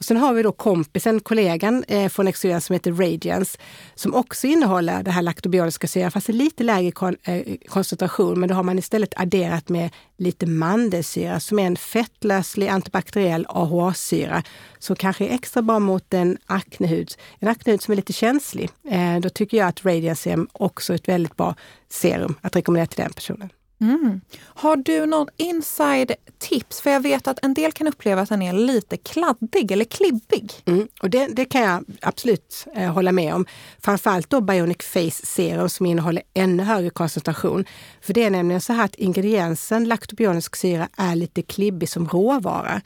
Och 0.02 0.06
sen 0.06 0.18
har 0.18 0.34
vi 0.34 0.44
då 0.44 0.52
kompisen, 0.52 1.20
kollegan 1.20 1.84
eh, 1.88 2.10
från 2.10 2.28
Exogen 2.28 2.62
som 2.62 2.74
heter 2.74 2.92
Radiance 2.92 3.58
som 3.96 4.16
också 4.16 4.48
innehåller 4.48 5.04
det 5.04 5.12
här 5.12 5.22
laktobioniska 5.22 5.88
syran 5.88 6.12
fast 6.12 6.30
i 6.30 6.34
lite 6.34 6.64
lägre 6.64 6.92
kon 6.92 7.18
eh, 7.24 7.56
koncentration. 7.68 8.40
Men 8.40 8.50
då 8.50 8.56
har 8.56 8.64
man 8.64 8.80
istället 8.80 9.14
adderat 9.16 9.70
med 9.70 9.90
lite 10.18 10.46
mandelsyra 10.46 11.40
som 11.40 11.60
är 11.60 11.68
en 11.68 11.78
fettlöslig 11.78 12.68
antibakteriell 12.68 13.46
AHA-syra 13.50 14.44
som 14.80 14.96
kanske 14.96 15.26
är 15.26 15.34
extra 15.34 15.62
bra 15.62 15.80
mot 15.80 16.14
en 16.14 16.38
aknehud, 16.46 17.12
en 17.40 17.48
aknehud 17.48 17.82
som 17.82 17.92
är 17.92 17.96
lite 17.96 18.14
känslig. 18.14 18.70
Eh, 18.90 19.20
då 19.20 19.30
tycker 19.30 19.58
jag 19.58 19.68
att 19.68 19.86
Radiance 19.86 20.32
är 20.32 20.46
också 20.54 20.94
är 20.94 20.96
ett 20.96 21.08
väldigt 21.08 21.38
bra 21.38 21.56
serum 21.90 22.36
att 22.42 22.56
rekommendera 22.56 22.88
till 22.88 23.04
den 23.04 23.14
personen. 23.14 23.50
Mm. 23.82 24.22
Har 24.40 24.76
du 24.76 25.06
någon 25.06 25.28
inside 25.38 26.12
tips? 26.40 26.82
För 26.82 26.90
jag 26.90 27.00
vet 27.00 27.28
att 27.28 27.46
en 27.46 27.54
del 27.54 27.72
kan 27.72 27.88
uppleva 27.88 28.22
att 28.22 28.30
den 28.30 28.42
är 28.42 28.54
lite 28.54 28.98
kladdig 28.98 29.72
eller 29.72 29.86
klibbig. 29.86 30.52
Mm. 30.66 30.88
Och 31.02 31.10
det, 31.10 31.28
det, 31.28 31.46
kan 31.46 31.62
jag 31.62 31.86
absolut 32.02 32.68
eh, 32.76 32.94
hålla 32.94 33.12
med 33.12 33.34
om. 33.34 33.46
Framförallt 33.80 34.30
då 34.30 34.42
Bionic 34.42 34.78
Face 34.82 35.26
Serum 35.26 35.70
som 35.70 35.86
innehåller 35.86 36.24
ännu 36.34 36.64
högre 36.64 36.90
koncentration. 36.90 37.66
För 38.02 38.14
det 38.14 38.24
är 38.24 38.30
nämligen 38.30 38.62
så 38.62 38.74
här 38.74 38.86
att 38.86 38.96
ingrediensen 38.96 39.88
laktobionisk 39.88 40.56
syra 40.56 40.90
är 40.98 41.16
lite 41.16 41.42
klibbig 41.42 41.90
som 41.90 42.08
råvara. 42.08 42.82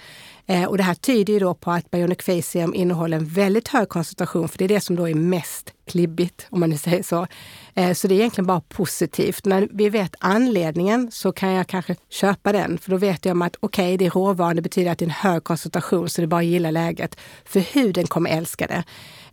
Eh, 0.48 0.64
och 0.64 0.78
det 0.78 0.84
här 0.84 0.94
tyder 0.94 1.34
ju 1.34 1.40
då 1.40 1.54
på 1.54 1.72
att 1.72 1.92
Bionic 1.92 2.22
Facium 2.22 2.74
innehåller 2.74 3.18
en 3.18 3.26
väldigt 3.26 3.68
hög 3.68 3.90
koncentration, 3.90 4.50
för 4.50 4.58
det 4.58 4.64
är 4.64 4.70
det 4.70 4.82
som 4.82 4.96
då 4.96 5.10
är 5.10 5.14
mest 5.14 5.74
klibbigt, 5.88 6.48
om 6.50 6.60
man 6.60 6.70
nu 6.70 6.78
säger 6.78 7.04
så. 7.04 7.28
Eh, 7.74 7.94
så 7.94 8.08
det 8.08 8.16
är 8.16 8.20
egentligen 8.20 8.48
bara 8.48 8.62
positivt. 8.62 9.46
När 9.46 9.68
vi 9.72 9.90
vet 9.90 10.16
anledningen 10.20 11.12
så 11.12 11.32
kan 11.32 11.52
jag 11.52 11.68
kanske 11.68 11.96
köpa 12.10 12.52
den, 12.52 12.78
för 12.78 12.92
då 12.92 12.98
vet 12.98 13.26
jag 13.26 13.32
om 13.32 13.42
att 13.42 13.56
okej, 13.60 13.86
okay, 13.86 13.98
det 13.98 14.06
är 14.06 14.10
råvaran, 14.10 14.56
det 14.56 14.62
betyder 14.62 14.92
att 14.92 15.00
det 15.00 15.06
är 15.06 15.08
en 15.08 15.32
hög 15.32 15.44
koncentration, 15.44 16.10
så 16.10 16.22
det 16.22 16.26
är 16.26 16.28
bara 16.28 16.42
att 16.42 16.46
gilla 16.46 16.72
läget. 16.72 17.18
För 17.46 17.60
huden 17.60 18.08
kommer 18.08 18.30
älska 18.30 18.68
det. 18.68 18.84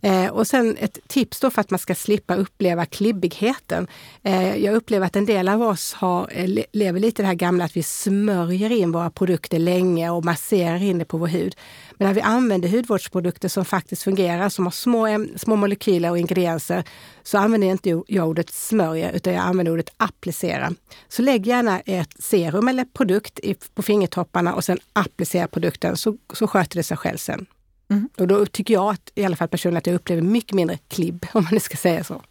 Eh, 0.03 0.27
och 0.27 0.47
sen 0.47 0.77
ett 0.79 0.99
tips 1.07 1.39
då 1.39 1.49
för 1.49 1.61
att 1.61 1.69
man 1.69 1.79
ska 1.79 1.95
slippa 1.95 2.35
uppleva 2.35 2.85
klibbigheten. 2.85 3.87
Eh, 4.23 4.55
jag 4.55 4.75
upplever 4.75 5.05
att 5.05 5.15
en 5.15 5.25
del 5.25 5.49
av 5.49 5.61
oss 5.61 5.93
har, 5.93 6.29
eh, 6.31 6.63
lever 6.71 6.99
lite 6.99 7.21
det 7.21 7.27
här 7.27 7.33
gamla 7.33 7.65
att 7.65 7.77
vi 7.77 7.83
smörjer 7.83 8.71
in 8.71 8.91
våra 8.91 9.09
produkter 9.09 9.59
länge 9.59 10.09
och 10.09 10.25
masserar 10.25 10.83
in 10.83 10.97
det 10.97 11.05
på 11.05 11.17
vår 11.17 11.27
hud. 11.27 11.55
Men 11.97 12.07
när 12.07 12.13
vi 12.13 12.21
använder 12.21 12.69
hudvårdsprodukter 12.69 13.49
som 13.49 13.65
faktiskt 13.65 14.03
fungerar, 14.03 14.49
som 14.49 14.65
har 14.65 14.71
små, 14.71 15.27
små 15.35 15.55
molekyler 15.55 16.09
och 16.09 16.19
ingredienser, 16.19 16.83
så 17.23 17.37
använder 17.37 17.67
jag 17.67 17.73
inte 17.73 18.01
jag 18.07 18.27
ordet 18.27 18.49
smörja 18.49 19.11
utan 19.11 19.33
jag 19.33 19.43
använder 19.43 19.73
ordet 19.73 19.93
applicera. 19.97 20.73
Så 21.07 21.21
lägg 21.21 21.47
gärna 21.47 21.79
ett 21.79 22.23
serum 22.23 22.67
eller 22.67 22.85
produkt 22.85 23.39
på 23.75 23.81
fingertopparna 23.81 24.53
och 24.53 24.63
sen 24.63 24.79
applicera 24.93 25.47
produkten 25.47 25.97
så, 25.97 26.17
så 26.33 26.47
sköter 26.47 26.75
det 26.77 26.83
sig 26.83 26.97
själv 26.97 27.17
sen. 27.17 27.45
Mm. 27.89 28.09
Och 28.17 28.27
då 28.27 28.45
tycker 28.45 28.73
jag 28.73 28.89
att, 28.89 29.11
i 29.15 29.25
alla 29.25 29.35
fall 29.35 29.47
personligen 29.47 29.77
att 29.77 29.87
jag 29.87 29.95
upplever 29.95 30.21
mycket 30.21 30.53
mindre 30.53 30.77
klibb, 30.87 31.25
om 31.33 31.43
man 31.43 31.53
nu 31.53 31.59
ska 31.59 31.77
säga 31.77 32.03
så. 32.03 32.21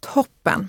Toppen! 0.00 0.68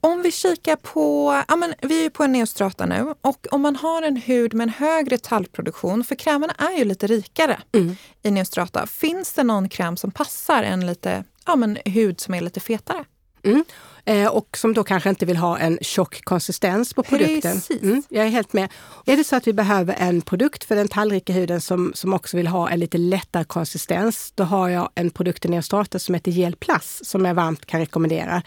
Om 0.00 0.22
vi 0.22 0.32
kikar 0.32 0.76
på, 0.76 1.32
ja 1.48 1.56
men 1.56 1.74
vi 1.82 2.06
är 2.06 2.10
på 2.10 2.24
en 2.24 2.32
neostrata 2.32 2.86
nu 2.86 3.14
och 3.20 3.46
om 3.50 3.62
man 3.62 3.76
har 3.76 4.02
en 4.02 4.16
hud 4.16 4.54
med 4.54 4.64
en 4.64 4.74
högre 4.74 5.18
tallproduktion, 5.18 6.04
för 6.04 6.14
krämerna 6.14 6.52
är 6.52 6.78
ju 6.78 6.84
lite 6.84 7.06
rikare 7.06 7.60
mm. 7.72 7.96
i 8.22 8.30
neostrata. 8.30 8.86
Finns 8.86 9.32
det 9.32 9.42
någon 9.42 9.68
kräm 9.68 9.96
som 9.96 10.10
passar 10.10 10.62
en 10.62 10.86
lite, 10.86 11.24
ja 11.46 11.56
men 11.56 11.78
hud 11.84 12.20
som 12.20 12.34
är 12.34 12.40
lite 12.40 12.60
fetare? 12.60 13.04
Mm. 13.44 13.64
Eh, 14.04 14.26
och 14.26 14.56
som 14.56 14.74
då 14.74 14.84
kanske 14.84 15.10
inte 15.10 15.26
vill 15.26 15.36
ha 15.36 15.58
en 15.58 15.78
tjock 15.82 16.24
konsistens 16.24 16.94
på 16.94 17.02
produkten. 17.02 17.60
Mm, 17.82 18.02
jag 18.08 18.26
är 18.26 18.30
helt 18.30 18.52
med. 18.52 18.72
Är 19.06 19.16
det 19.16 19.24
så 19.24 19.36
att 19.36 19.46
vi 19.46 19.52
behöver 19.52 19.94
en 19.98 20.20
produkt 20.20 20.64
för 20.64 20.76
den 20.76 20.88
tallrika 20.88 21.32
huden 21.32 21.60
som, 21.60 21.92
som 21.94 22.12
också 22.12 22.36
vill 22.36 22.46
ha 22.46 22.70
en 22.70 22.80
lite 22.80 22.98
lättare 22.98 23.44
konsistens, 23.44 24.32
då 24.34 24.44
har 24.44 24.68
jag 24.68 24.90
en 24.94 25.10
produkt 25.10 25.44
i 25.44 25.48
Neostrata 25.48 25.98
som 25.98 26.14
heter 26.14 26.30
Gel 26.30 26.56
Plus 26.56 27.00
som 27.04 27.24
jag 27.24 27.34
varmt 27.34 27.66
kan 27.66 27.80
rekommendera. 27.80 28.42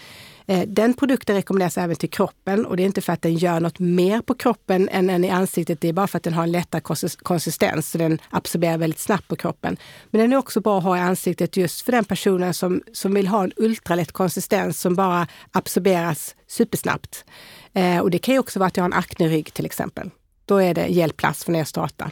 Eh, 0.51 0.67
den 0.67 0.93
produkten 0.93 1.35
rekommenderas 1.35 1.77
även 1.77 1.95
till 1.95 2.09
kroppen 2.09 2.65
och 2.65 2.77
det 2.77 2.83
är 2.83 2.85
inte 2.85 3.01
för 3.01 3.13
att 3.13 3.21
den 3.21 3.33
gör 3.33 3.59
något 3.59 3.79
mer 3.79 4.21
på 4.21 4.33
kroppen 4.33 4.89
än, 4.89 5.09
än 5.09 5.23
i 5.23 5.29
ansiktet. 5.29 5.81
Det 5.81 5.87
är 5.89 5.93
bara 5.93 6.07
för 6.07 6.17
att 6.17 6.23
den 6.23 6.33
har 6.33 6.43
en 6.43 6.51
lättare 6.51 6.81
konsistens 7.23 7.91
så 7.91 7.97
den 7.97 8.19
absorberar 8.29 8.77
väldigt 8.77 8.99
snabbt 8.99 9.27
på 9.27 9.35
kroppen. 9.35 9.77
Men 10.09 10.21
den 10.21 10.33
är 10.33 10.37
också 10.37 10.61
bra 10.61 10.77
att 10.77 10.83
ha 10.83 10.97
i 10.97 10.99
ansiktet 10.99 11.57
just 11.57 11.81
för 11.81 11.91
den 11.91 12.05
personen 12.05 12.53
som, 12.53 12.81
som 12.93 13.13
vill 13.13 13.27
ha 13.27 13.43
en 13.43 13.51
ultralätt 13.55 14.11
konsistens 14.11 14.79
som 14.79 14.95
bara 14.95 15.27
absorberas 15.51 16.35
supersnabbt. 16.47 17.25
Eh, 17.73 17.99
och 17.99 18.11
det 18.11 18.19
kan 18.19 18.33
ju 18.33 18.39
också 18.39 18.59
vara 18.59 18.67
att 18.67 18.77
jag 18.77 18.83
har 18.83 18.89
en 18.89 18.93
aknerygg 18.93 19.53
till 19.53 19.65
exempel. 19.65 20.09
Då 20.45 20.57
är 20.57 20.73
det 20.73 20.87
hjälpplast 20.87 21.43
från 21.43 21.55
er 21.55 21.63
starta. 21.63 22.11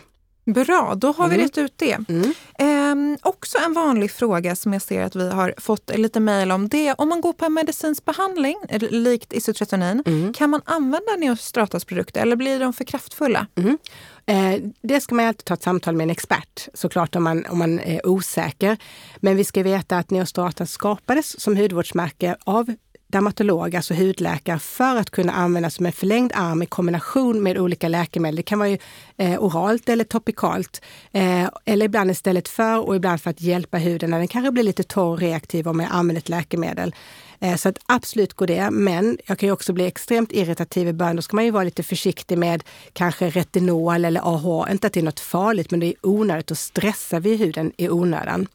Bra, 0.53 0.95
då 0.95 1.11
har 1.11 1.27
vi 1.27 1.35
mm. 1.35 1.47
rätt 1.47 1.57
ut 1.57 1.73
det. 1.75 1.97
Mm. 2.09 2.33
Eh, 2.59 3.19
också 3.21 3.57
en 3.65 3.73
vanlig 3.73 4.11
fråga 4.11 4.55
som 4.55 4.73
jag 4.73 4.81
ser 4.81 5.03
att 5.03 5.15
vi 5.15 5.29
har 5.29 5.53
fått 5.57 5.91
lite 5.97 6.19
mejl 6.19 6.51
om. 6.51 6.69
Det 6.69 6.93
om 6.93 7.09
man 7.09 7.21
går 7.21 7.33
på 7.33 7.45
en 7.45 7.53
medicinsk 7.53 8.05
behandling, 8.05 8.55
likt 8.79 9.33
isotretinoin, 9.33 10.03
mm. 10.05 10.33
kan 10.33 10.49
man 10.49 10.61
använda 10.65 11.15
Neostratas 11.17 11.85
produkter 11.85 12.21
eller 12.21 12.35
blir 12.35 12.59
de 12.59 12.73
för 12.73 12.83
kraftfulla? 12.83 13.47
Mm. 13.55 13.77
Eh, 14.25 14.61
det 14.81 15.01
ska 15.01 15.15
man 15.15 15.25
alltid 15.25 15.45
ta 15.45 15.53
ett 15.53 15.63
samtal 15.63 15.95
med 15.95 16.03
en 16.03 16.09
expert 16.09 16.67
såklart 16.73 17.15
om 17.15 17.23
man, 17.23 17.45
om 17.45 17.59
man 17.59 17.79
är 17.79 18.07
osäker. 18.07 18.77
Men 19.17 19.35
vi 19.35 19.43
ska 19.43 19.63
veta 19.63 19.97
att 19.97 20.09
Neostrata 20.09 20.65
skapades 20.65 21.41
som 21.41 21.57
hudvårdsmärke 21.57 22.35
av 22.43 22.75
dermatolog, 23.11 23.75
alltså 23.75 23.93
hudläkare, 23.93 24.59
för 24.59 24.95
att 24.95 25.09
kunna 25.09 25.33
användas 25.33 25.75
som 25.75 25.85
en 25.85 25.91
förlängd 25.91 26.31
arm 26.35 26.61
i 26.61 26.65
kombination 26.65 27.43
med 27.43 27.57
olika 27.57 27.87
läkemedel. 27.87 28.35
Det 28.35 28.43
kan 28.43 28.59
vara 28.59 28.69
ju, 28.69 28.77
eh, 29.17 29.39
oralt 29.39 29.89
eller 29.89 30.03
topikalt. 30.03 30.81
Eh, 31.11 31.49
eller 31.65 31.85
ibland 31.85 32.11
istället 32.11 32.47
för 32.47 32.87
och 32.87 32.95
ibland 32.95 33.21
för 33.21 33.29
att 33.29 33.41
hjälpa 33.41 33.77
huden 33.77 34.09
när 34.09 34.17
den 34.17 34.27
kanske 34.27 34.51
blir 34.51 34.63
lite 34.63 34.83
torr 34.83 35.11
och 35.11 35.19
reaktiv 35.19 35.67
om 35.67 35.79
jag 35.79 35.89
använder 35.91 36.21
ett 36.21 36.29
läkemedel. 36.29 36.95
Eh, 37.39 37.55
så 37.55 37.69
att 37.69 37.77
absolut 37.85 38.33
går 38.33 38.47
det. 38.47 38.71
Men 38.71 39.17
jag 39.25 39.37
kan 39.37 39.47
ju 39.47 39.53
också 39.53 39.73
bli 39.73 39.85
extremt 39.85 40.31
irritativ 40.31 40.87
i 40.87 40.93
början. 40.93 41.15
Då 41.15 41.21
ska 41.21 41.35
man 41.35 41.45
ju 41.45 41.51
vara 41.51 41.63
lite 41.63 41.83
försiktig 41.83 42.37
med 42.37 42.63
kanske 42.93 43.29
retinol 43.29 44.05
eller 44.05 44.21
AH. 44.35 44.71
Inte 44.71 44.87
att 44.87 44.93
det 44.93 44.99
är 44.99 45.03
något 45.03 45.19
farligt, 45.19 45.71
men 45.71 45.79
det 45.79 45.85
är 45.85 45.95
onödigt 46.01 46.51
att 46.51 46.57
stressa 46.57 47.19
vid 47.19 47.39
huden 47.39 47.71
i 47.77 47.89
onödan. 47.89 48.47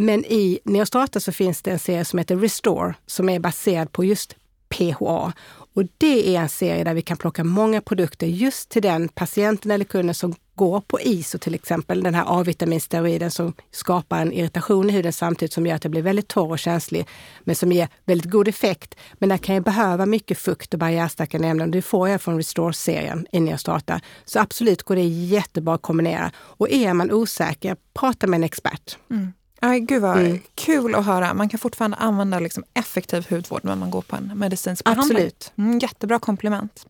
Men 0.00 0.24
i 0.24 0.58
Neostrata 0.64 1.20
så 1.20 1.32
finns 1.32 1.62
det 1.62 1.70
en 1.70 1.78
serie 1.78 2.04
som 2.04 2.18
heter 2.18 2.36
Restore 2.36 2.94
som 3.06 3.28
är 3.28 3.38
baserad 3.38 3.92
på 3.92 4.04
just 4.04 4.36
PHA. 4.68 5.32
Och 5.74 5.84
det 5.98 6.36
är 6.36 6.40
en 6.40 6.48
serie 6.48 6.84
där 6.84 6.94
vi 6.94 7.02
kan 7.02 7.16
plocka 7.16 7.44
många 7.44 7.80
produkter 7.80 8.26
just 8.26 8.68
till 8.68 8.82
den 8.82 9.08
patienten 9.08 9.70
eller 9.70 9.84
kunden 9.84 10.14
som 10.14 10.34
går 10.54 10.80
på 10.80 11.00
ISO 11.00 11.38
till 11.38 11.54
exempel, 11.54 12.02
den 12.02 12.14
här 12.14 12.24
A-vitaminsteroiden 12.26 13.30
som 13.30 13.52
skapar 13.70 14.18
en 14.18 14.32
irritation 14.32 14.90
i 14.90 14.92
huden 14.92 15.12
samtidigt 15.12 15.52
som 15.52 15.66
gör 15.66 15.76
att 15.76 15.82
det 15.82 15.88
blir 15.88 16.02
väldigt 16.02 16.28
torr 16.28 16.50
och 16.50 16.58
känslig, 16.58 17.06
men 17.40 17.56
som 17.56 17.72
ger 17.72 17.88
väldigt 18.04 18.30
god 18.30 18.48
effekt. 18.48 18.94
Men 19.12 19.28
där 19.28 19.36
kan 19.36 19.54
jag 19.54 19.64
behöva 19.64 20.06
mycket 20.06 20.38
fukt 20.38 20.74
och 20.74 20.80
barriärstärkande 20.80 21.48
ämnen. 21.48 21.70
Det 21.70 21.82
får 21.82 22.08
jag 22.08 22.22
från 22.22 22.36
Restore-serien 22.36 23.26
innan 23.32 23.48
jag 23.48 23.60
startar. 23.60 24.00
Så 24.24 24.40
absolut 24.40 24.82
går 24.82 24.96
det 24.96 25.02
jättebra 25.02 25.74
att 25.74 25.82
kombinera. 25.82 26.30
Och 26.36 26.70
är 26.70 26.94
man 26.94 27.12
osäker, 27.12 27.76
prata 27.94 28.26
med 28.26 28.38
en 28.38 28.44
expert. 28.44 28.98
Mm. 29.10 29.32
Aj, 29.60 29.80
gud 29.80 30.02
vad 30.02 30.18
mm. 30.18 30.40
kul 30.54 30.94
att 30.94 31.06
höra. 31.06 31.34
Man 31.34 31.48
kan 31.48 31.58
fortfarande 31.58 31.96
använda 31.96 32.38
liksom 32.38 32.64
effektiv 32.74 33.26
hudvård 33.30 33.64
när 33.64 33.76
man 33.76 33.90
går 33.90 34.02
på 34.02 34.16
en 34.16 34.32
medicinsk 34.34 34.84
behandling. 34.84 35.16
Absolut. 35.16 35.52
Mm, 35.56 35.78
jättebra 35.78 36.18
komplement. 36.18 36.86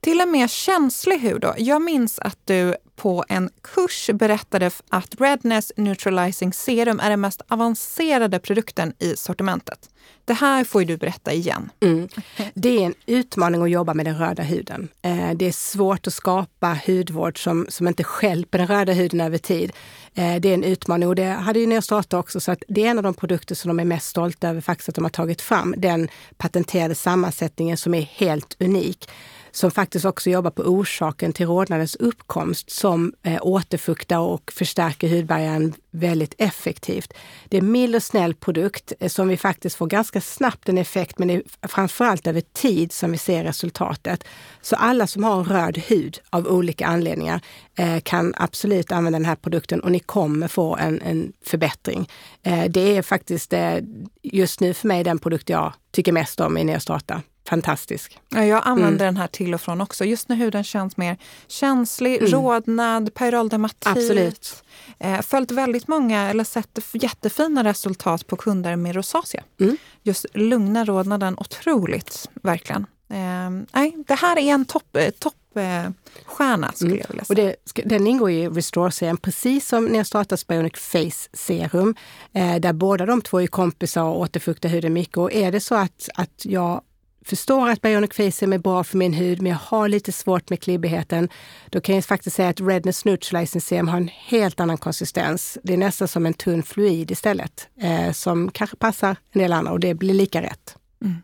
Till 0.00 0.20
en 0.20 0.30
mer 0.30 0.48
känslig 0.48 1.18
hud 1.18 1.40
då. 1.40 1.54
Jag 1.58 1.82
minns 1.82 2.18
att 2.18 2.38
du 2.44 2.76
på 2.96 3.24
en 3.28 3.50
kurs 3.62 4.10
berättade 4.12 4.70
att 4.88 5.20
Redness 5.20 5.72
Neutralizing 5.76 6.52
Serum 6.52 7.00
är 7.00 7.10
den 7.10 7.20
mest 7.20 7.42
avancerade 7.48 8.38
produkten 8.38 8.92
i 8.98 9.16
sortimentet. 9.16 9.90
Det 10.24 10.32
här 10.34 10.64
får 10.64 10.84
du 10.84 10.96
berätta 10.96 11.32
igen. 11.32 11.70
Mm. 11.80 12.08
Det 12.54 12.78
är 12.78 12.86
en 12.86 12.94
utmaning 13.06 13.62
att 13.62 13.70
jobba 13.70 13.94
med 13.94 14.06
den 14.06 14.18
röda 14.18 14.42
huden. 14.42 14.88
Eh, 15.02 15.30
det 15.34 15.46
är 15.46 15.52
svårt 15.52 16.06
att 16.06 16.14
skapa 16.14 16.78
hudvård 16.86 17.42
som, 17.42 17.66
som 17.68 17.88
inte 17.88 18.04
skälper 18.04 18.58
den 18.58 18.66
röda 18.66 18.92
huden 18.92 19.20
över 19.20 19.38
tid. 19.38 19.72
Eh, 20.14 20.36
det 20.36 20.48
är 20.48 20.54
en 20.54 20.64
utmaning 20.64 21.08
och 21.08 21.14
det 21.14 21.24
hade 21.24 21.60
ju 21.60 21.66
Neostrata 21.66 22.18
också. 22.18 22.40
Så 22.40 22.52
att 22.52 22.62
det 22.68 22.86
är 22.86 22.90
en 22.90 22.98
av 22.98 23.04
de 23.04 23.14
produkter 23.14 23.54
som 23.54 23.68
de 23.68 23.80
är 23.80 23.84
mest 23.84 24.06
stolta 24.06 24.48
över 24.48 24.60
faktiskt 24.60 24.88
att 24.88 24.94
de 24.94 25.04
har 25.04 25.10
tagit 25.10 25.42
fram. 25.42 25.74
Den 25.76 26.08
patenterade 26.36 26.94
sammansättningen 26.94 27.76
som 27.76 27.94
är 27.94 28.02
helt 28.02 28.56
unik 28.60 29.08
som 29.52 29.70
faktiskt 29.70 30.04
också 30.04 30.30
jobbar 30.30 30.50
på 30.50 30.62
orsaken 30.62 31.32
till 31.32 31.46
rodnadens 31.46 31.94
uppkomst 31.94 32.70
som 32.70 33.12
eh, 33.22 33.38
återfuktar 33.42 34.18
och 34.18 34.52
förstärker 34.52 35.08
hudbarriären 35.08 35.74
väldigt 35.90 36.34
effektivt. 36.38 37.12
Det 37.48 37.56
är 37.56 37.62
en 37.62 37.72
mild 37.72 37.96
och 37.96 38.02
snäll 38.02 38.34
produkt 38.34 38.92
eh, 39.00 39.08
som 39.08 39.28
vi 39.28 39.36
faktiskt 39.36 39.76
får 39.76 39.86
ganska 39.86 40.20
snabbt 40.20 40.68
en 40.68 40.78
effekt, 40.78 41.18
men 41.18 41.28
det 41.28 41.34
är 41.34 41.68
framförallt 41.68 42.26
över 42.26 42.40
tid 42.40 42.92
som 42.92 43.12
vi 43.12 43.18
ser 43.18 43.44
resultatet. 43.44 44.24
Så 44.62 44.76
alla 44.76 45.06
som 45.06 45.24
har 45.24 45.44
röd 45.44 45.78
hud 45.78 46.20
av 46.30 46.46
olika 46.46 46.86
anledningar 46.86 47.40
eh, 47.78 48.00
kan 48.00 48.34
absolut 48.36 48.92
använda 48.92 49.18
den 49.18 49.26
här 49.26 49.36
produkten 49.36 49.80
och 49.80 49.92
ni 49.92 49.98
kommer 49.98 50.48
få 50.48 50.76
en, 50.76 51.02
en 51.02 51.32
förbättring. 51.44 52.08
Eh, 52.42 52.64
det 52.64 52.96
är 52.96 53.02
faktiskt 53.02 53.52
eh, 53.52 53.76
just 54.22 54.60
nu 54.60 54.74
för 54.74 54.88
mig 54.88 55.04
den 55.04 55.18
produkt 55.18 55.48
jag 55.48 55.72
tycker 55.90 56.12
mest 56.12 56.40
om 56.40 56.58
i 56.58 56.64
Neostrata 56.64 57.22
fantastisk. 57.50 58.18
Ja, 58.28 58.44
jag 58.44 58.62
använder 58.64 59.06
mm. 59.06 59.14
den 59.14 59.16
här 59.16 59.26
till 59.26 59.54
och 59.54 59.60
från 59.60 59.80
också. 59.80 60.04
Just 60.04 60.28
när 60.28 60.36
huden 60.36 60.64
känns 60.64 60.96
mer 60.96 61.16
känslig, 61.48 62.18
mm. 62.18 62.30
rodnad, 62.30 63.14
periodermatit. 63.14 63.86
Absolut. 63.86 64.64
Eh, 64.98 65.20
följt 65.20 65.50
väldigt 65.50 65.88
många, 65.88 66.30
eller 66.30 66.44
sett 66.44 66.78
jättefina 66.92 67.64
resultat 67.64 68.26
på 68.26 68.36
kunder 68.36 68.76
med 68.76 68.94
rosacea. 68.94 69.42
Mm. 69.60 69.76
Just 70.02 70.26
lugna 70.34 70.84
rodnaden 70.84 71.36
otroligt, 71.38 72.30
verkligen. 72.42 72.86
Eh, 73.10 73.50
nej, 73.72 73.96
det 74.06 74.14
här 74.14 74.38
är 74.38 74.52
en 74.52 74.64
topp 74.64 74.96
top, 75.18 75.34
eh, 75.54 75.90
stjärna 76.24 76.72
skulle 76.72 76.90
mm. 76.90 77.00
jag 77.00 77.08
vilja 77.08 77.24
säga. 77.24 77.54
Och 77.54 77.56
det, 77.74 77.88
den 77.88 78.06
ingår 78.06 78.30
i 78.30 78.48
Restore-serien, 78.48 79.16
precis 79.16 79.68
som 79.68 79.84
Neostratas 79.84 80.46
Bionic 80.46 80.76
Face 80.76 81.28
Serum, 81.32 81.94
eh, 82.32 82.56
där 82.56 82.72
båda 82.72 83.06
de 83.06 83.22
två 83.22 83.40
är 83.40 83.46
kompisar 83.46 84.02
och 84.02 84.20
återfuktar 84.20 84.68
huden 84.68 84.92
mycket. 84.92 85.16
Och 85.16 85.32
är 85.32 85.52
det 85.52 85.60
så 85.60 85.74
att, 85.74 86.08
att 86.14 86.44
jag 86.44 86.82
förstår 87.24 87.68
att 87.68 87.82
Bionic 87.82 88.14
Facem 88.14 88.52
är 88.52 88.58
bra 88.58 88.84
för 88.84 88.96
min 88.96 89.12
hud, 89.12 89.42
men 89.42 89.52
jag 89.52 89.58
har 89.58 89.88
lite 89.88 90.12
svårt 90.12 90.50
med 90.50 90.62
klibbigheten. 90.62 91.28
Då 91.70 91.80
kan 91.80 91.94
jag 91.94 92.04
faktiskt 92.04 92.36
säga 92.36 92.48
att 92.48 92.60
Redness 92.60 93.04
Neutralizing 93.04 93.60
Serum 93.60 93.88
har 93.88 93.96
en 93.96 94.08
helt 94.08 94.60
annan 94.60 94.78
konsistens. 94.78 95.58
Det 95.62 95.72
är 95.72 95.76
nästan 95.76 96.08
som 96.08 96.26
en 96.26 96.34
tunn 96.34 96.62
fluid 96.62 97.10
istället, 97.10 97.68
eh, 97.80 98.12
som 98.12 98.50
kanske 98.50 98.76
passar 98.76 99.16
en 99.32 99.38
del 99.38 99.52
andra 99.52 99.72
och 99.72 99.80
det 99.80 99.94
blir 99.94 100.14
lika 100.14 100.42
rätt. 100.42 100.76
Mm. 101.04 101.16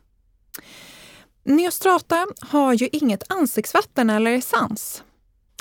Neostrata 1.44 2.26
har 2.40 2.72
ju 2.74 2.88
inget 2.92 3.32
ansiktsvatten 3.32 4.10
eller 4.10 4.30
essens. 4.30 5.02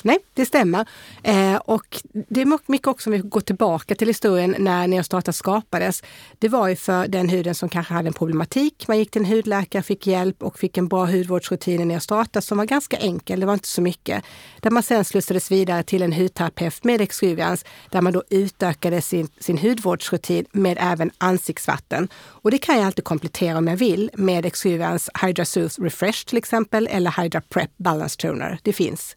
Nej, 0.04 0.18
det 0.34 0.46
stämmer. 0.46 0.86
Eh, 1.24 1.56
och 1.56 2.02
det 2.12 2.42
är 2.42 2.72
mycket 2.72 2.88
också 2.88 3.10
om 3.10 3.12
vi 3.12 3.20
går 3.20 3.42
tillbaka 3.42 3.96
till 3.96 4.08
historien 4.08 4.56
när 4.60 4.88
Neostrata 4.88 5.34
skapades. 5.34 6.04
Det 6.40 6.50
var 6.50 6.68
ju 6.68 6.76
för 6.76 7.08
den 7.08 7.30
huden 7.30 7.56
som 7.56 7.70
kanske 7.70 7.94
hade 7.94 8.08
en 8.08 8.14
problematik. 8.14 8.88
Man 8.88 8.98
gick 8.98 9.12
till 9.12 9.22
en 9.22 9.28
hudläkare, 9.28 9.84
fick 9.84 10.08
hjälp 10.08 10.44
och 10.44 10.60
fick 10.60 10.78
en 10.78 10.88
bra 10.88 11.06
hudvårdsrutin 11.06 11.82
i 11.82 11.86
Neostrata 11.86 12.42
som 12.42 12.58
var 12.58 12.66
ganska 12.66 12.98
enkel, 12.98 13.40
det 13.40 13.46
var 13.46 13.54
inte 13.54 13.68
så 13.68 13.82
mycket. 13.82 14.24
Där 14.60 14.72
man 14.72 14.84
sen 14.84 15.06
slussades 15.06 15.52
vidare 15.52 15.84
till 15.84 16.02
en 16.02 16.14
hudterapeut 16.14 16.84
med 16.84 17.02
Exuvians 17.02 17.66
där 17.90 18.02
man 18.02 18.14
då 18.14 18.24
utökade 18.30 19.02
sin, 19.02 19.28
sin 19.40 19.58
hudvårdsrutin 19.58 20.46
med 20.52 20.78
även 20.82 21.12
ansiktsvatten. 21.18 22.08
Och 22.16 22.52
det 22.52 22.58
kan 22.58 22.76
jag 22.78 22.86
alltid 22.86 23.04
komplettera 23.04 23.58
om 23.58 23.68
jag 23.68 23.78
vill 23.78 24.12
med 24.14 24.46
Exuvians 24.46 25.10
Hydra 25.22 25.46
Sooth 25.46 25.82
Refresh 25.82 26.26
till 26.26 26.38
exempel 26.38 26.88
eller 26.92 27.22
Hydra 27.22 27.42
Prep 27.42 27.78
Balance 27.78 28.18
Toner. 28.18 28.60
Det 28.64 28.74
finns. 28.74 29.16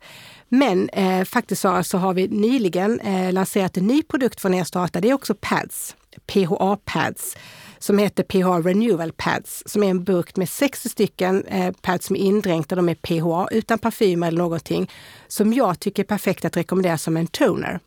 Men 0.48 0.88
eh, 0.88 1.24
faktiskt 1.24 1.62
så, 1.62 1.82
så 1.84 1.98
har 1.98 2.14
vi 2.14 2.28
nyligen 2.28 3.00
eh, 3.00 3.32
lanserat 3.32 3.76
en 3.76 3.86
ny 3.86 4.02
produkt 4.02 4.40
från 4.40 4.52
Neostrata. 4.52 5.00
Det 5.00 5.10
är 5.10 5.14
också 5.14 5.34
pads, 5.40 5.96
PHA-pads 6.26 7.36
som 7.78 7.98
heter 7.98 8.22
PHA 8.22 8.60
Renewal 8.60 9.12
Pads 9.12 9.62
som 9.66 9.82
är 9.82 9.90
en 9.90 10.04
burk 10.04 10.36
med 10.36 10.48
60 10.48 10.88
stycken 10.88 11.44
eh, 11.44 11.72
pads 11.82 12.06
som 12.06 12.16
är 12.16 12.20
indränkta 12.20 12.76
de 12.76 12.88
är 12.88 12.94
PHA 12.94 13.48
utan 13.50 13.78
parfym 13.78 14.22
eller 14.22 14.38
någonting. 14.38 14.90
Som 15.28 15.52
jag 15.52 15.80
tycker 15.80 16.02
är 16.02 16.06
perfekt 16.06 16.44
att 16.44 16.56
rekommendera 16.56 16.98
som 16.98 17.16
en 17.16 17.26
toner. 17.26 17.80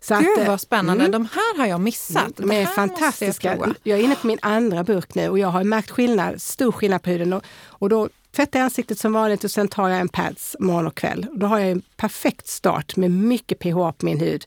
Så 0.00 0.18
Gud 0.18 0.28
att, 0.32 0.38
eh, 0.38 0.48
vad 0.48 0.60
spännande, 0.60 1.04
mm, 1.04 1.12
de 1.12 1.28
här 1.32 1.58
har 1.58 1.66
jag 1.66 1.80
missat. 1.80 2.36
De 2.36 2.52
är 2.52 2.66
fantastiska. 2.66 3.56
Jag, 3.56 3.74
jag, 3.82 3.98
är 3.98 4.02
inne 4.02 4.16
på 4.16 4.26
min 4.26 4.38
andra 4.42 4.84
burk 4.84 5.14
nu 5.14 5.28
och 5.28 5.38
jag 5.38 5.48
har 5.48 5.64
märkt 5.64 5.90
skillnad, 5.90 6.42
stor 6.42 6.72
skillnad 6.72 7.02
på 7.02 7.10
huden. 7.10 7.32
Och, 7.32 7.42
och 7.66 7.88
då 7.88 8.08
tvättar 8.36 8.58
jag 8.58 8.64
ansiktet 8.64 8.98
som 8.98 9.12
vanligt 9.12 9.44
och 9.44 9.50
sen 9.50 9.68
tar 9.68 9.88
jag 9.88 10.00
en 10.00 10.08
pads 10.08 10.56
morgon 10.60 10.86
och 10.86 10.94
kväll. 10.94 11.26
Då 11.34 11.46
har 11.46 11.58
jag 11.58 11.70
en 11.70 11.82
perfekt 11.96 12.48
start 12.48 12.96
med 12.96 13.10
mycket 13.10 13.58
pH 13.58 13.74
på 13.74 13.96
min 14.00 14.20
hud 14.20 14.44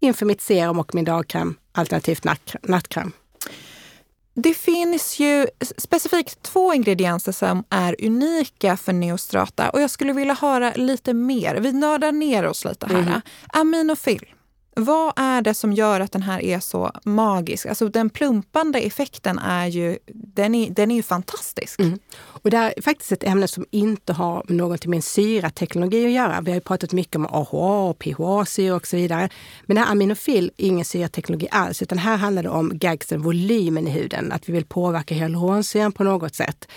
inför 0.00 0.26
mitt 0.26 0.40
serum 0.40 0.78
och 0.78 0.94
min 0.94 1.04
dagkräm 1.04 1.56
alternativt 1.72 2.24
nattkräm. 2.62 3.12
Det 4.34 4.54
finns 4.54 5.18
ju 5.20 5.46
specifikt 5.76 6.42
två 6.42 6.74
ingredienser 6.74 7.32
som 7.32 7.64
är 7.70 7.96
unika 8.04 8.76
för 8.76 8.92
Neostrata 8.92 9.70
och 9.70 9.80
jag 9.80 9.90
skulle 9.90 10.12
vilja 10.12 10.34
höra 10.34 10.72
lite 10.74 11.14
mer. 11.14 11.54
Vi 11.54 11.72
nördar 11.72 12.12
ner 12.12 12.46
oss 12.46 12.64
lite 12.64 12.86
här. 12.86 12.98
Mm. 12.98 13.20
Aminofil. 13.46 14.24
Vad 14.80 15.12
är 15.16 15.42
det 15.42 15.54
som 15.54 15.72
gör 15.72 16.00
att 16.00 16.12
den 16.12 16.22
här 16.22 16.40
är 16.42 16.60
så 16.60 16.90
magisk? 17.04 17.66
Alltså 17.66 17.88
den 17.88 18.10
plumpande 18.10 18.78
effekten 18.78 19.38
är 19.38 19.66
ju, 19.66 19.98
den 20.12 20.54
är, 20.54 20.70
den 20.70 20.90
är 20.90 20.96
ju 20.96 21.02
fantastisk. 21.02 21.80
Mm. 21.80 21.98
Och 22.18 22.50
det 22.50 22.56
är 22.56 22.82
faktiskt 22.82 23.12
ett 23.12 23.24
ämne 23.24 23.48
som 23.48 23.66
inte 23.70 24.12
har 24.12 24.44
någonting 24.48 24.90
med 24.90 25.04
syrateknologi 25.04 26.06
att 26.06 26.12
göra. 26.12 26.40
Vi 26.40 26.50
har 26.50 26.56
ju 26.56 26.60
pratat 26.60 26.92
mycket 26.92 27.16
om 27.16 27.26
AHA 27.26 27.88
och 27.88 27.98
PHA-syra 27.98 28.76
och 28.76 28.86
så 28.86 28.96
vidare. 28.96 29.28
Men 29.66 29.74
det 29.74 29.80
här 29.80 29.92
aminofil 29.92 30.50
är 30.56 30.66
ingen 30.66 30.84
syrateknologi 30.84 31.48
alls, 31.50 31.82
utan 31.82 31.98
här 31.98 32.16
handlar 32.16 32.42
det 32.42 32.48
om 32.48 32.78
gagsen, 32.78 33.22
volymen 33.22 33.88
i 33.88 33.90
huden. 33.90 34.32
Att 34.32 34.48
vi 34.48 34.52
vill 34.52 34.64
påverka 34.64 35.14
hyaluronsyran 35.14 35.92
på 35.92 36.04
något 36.04 36.34
sätt. 36.34 36.68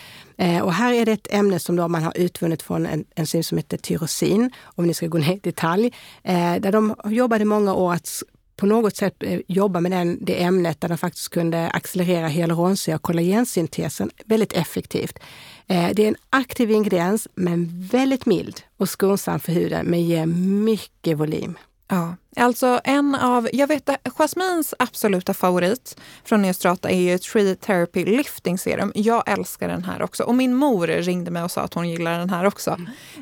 Eh, 0.41 0.61
och 0.61 0.73
här 0.73 0.93
är 0.93 1.05
det 1.05 1.11
ett 1.11 1.27
ämne 1.33 1.59
som 1.59 1.75
då 1.75 1.87
man 1.87 2.03
har 2.03 2.17
utvunnit 2.17 2.61
från 2.61 2.85
en 2.85 3.05
enzym 3.15 3.43
som 3.43 3.57
heter 3.57 3.77
tyrosin, 3.77 4.51
om 4.63 4.87
ni 4.87 4.93
ska 4.93 5.07
gå 5.07 5.17
ner 5.17 5.35
i 5.35 5.39
detalj. 5.39 5.93
Eh, 6.23 6.55
där 6.55 6.71
de 6.71 6.95
jobbade 7.05 7.45
många 7.45 7.73
år 7.73 7.93
att 7.93 8.23
på 8.55 8.65
något 8.65 8.95
sätt 8.95 9.15
eh, 9.19 9.39
jobba 9.47 9.79
med 9.79 9.91
den, 9.91 10.17
det 10.21 10.43
ämnet 10.43 10.81
där 10.81 10.89
de 10.89 10.97
faktiskt 10.97 11.29
kunde 11.29 11.69
accelerera 11.69 12.27
hyaluronsyra 12.27 12.95
och 12.95 13.01
kollagensyntesen 13.01 14.11
väldigt 14.25 14.53
effektivt. 14.53 15.19
Det 15.67 16.03
är 16.03 16.07
en 16.07 16.15
aktiv 16.29 16.71
ingrediens 16.71 17.27
men 17.35 17.87
väldigt 17.91 18.25
mild 18.25 18.61
och 18.77 18.89
skonsam 18.89 19.39
för 19.39 19.51
huden 19.51 19.85
men 19.85 20.03
ger 20.03 20.25
mycket 20.25 21.17
volym. 21.17 21.57
Ja, 21.87 22.15
alltså 22.35 22.81
en 22.83 23.15
av, 23.15 23.49
jag 23.53 23.67
vet 23.67 23.89
Jasmins 24.17 24.73
absoluta 24.79 25.33
favorit 25.33 25.99
från 26.23 26.41
Neostrata 26.41 26.89
är 26.89 26.99
ju 26.99 27.17
Tree 27.17 27.55
Therapy 27.55 28.05
Lifting 28.05 28.57
Serum. 28.57 28.91
Jag 28.95 29.23
älskar 29.29 29.67
den 29.67 29.83
här 29.83 30.01
också 30.01 30.23
och 30.23 30.35
min 30.35 30.55
mor 30.55 30.87
ringde 30.87 31.31
mig 31.31 31.43
och 31.43 31.51
sa 31.51 31.61
att 31.61 31.73
hon 31.73 31.89
gillar 31.89 32.19
den 32.19 32.29
här 32.29 32.45
också. 32.45 32.77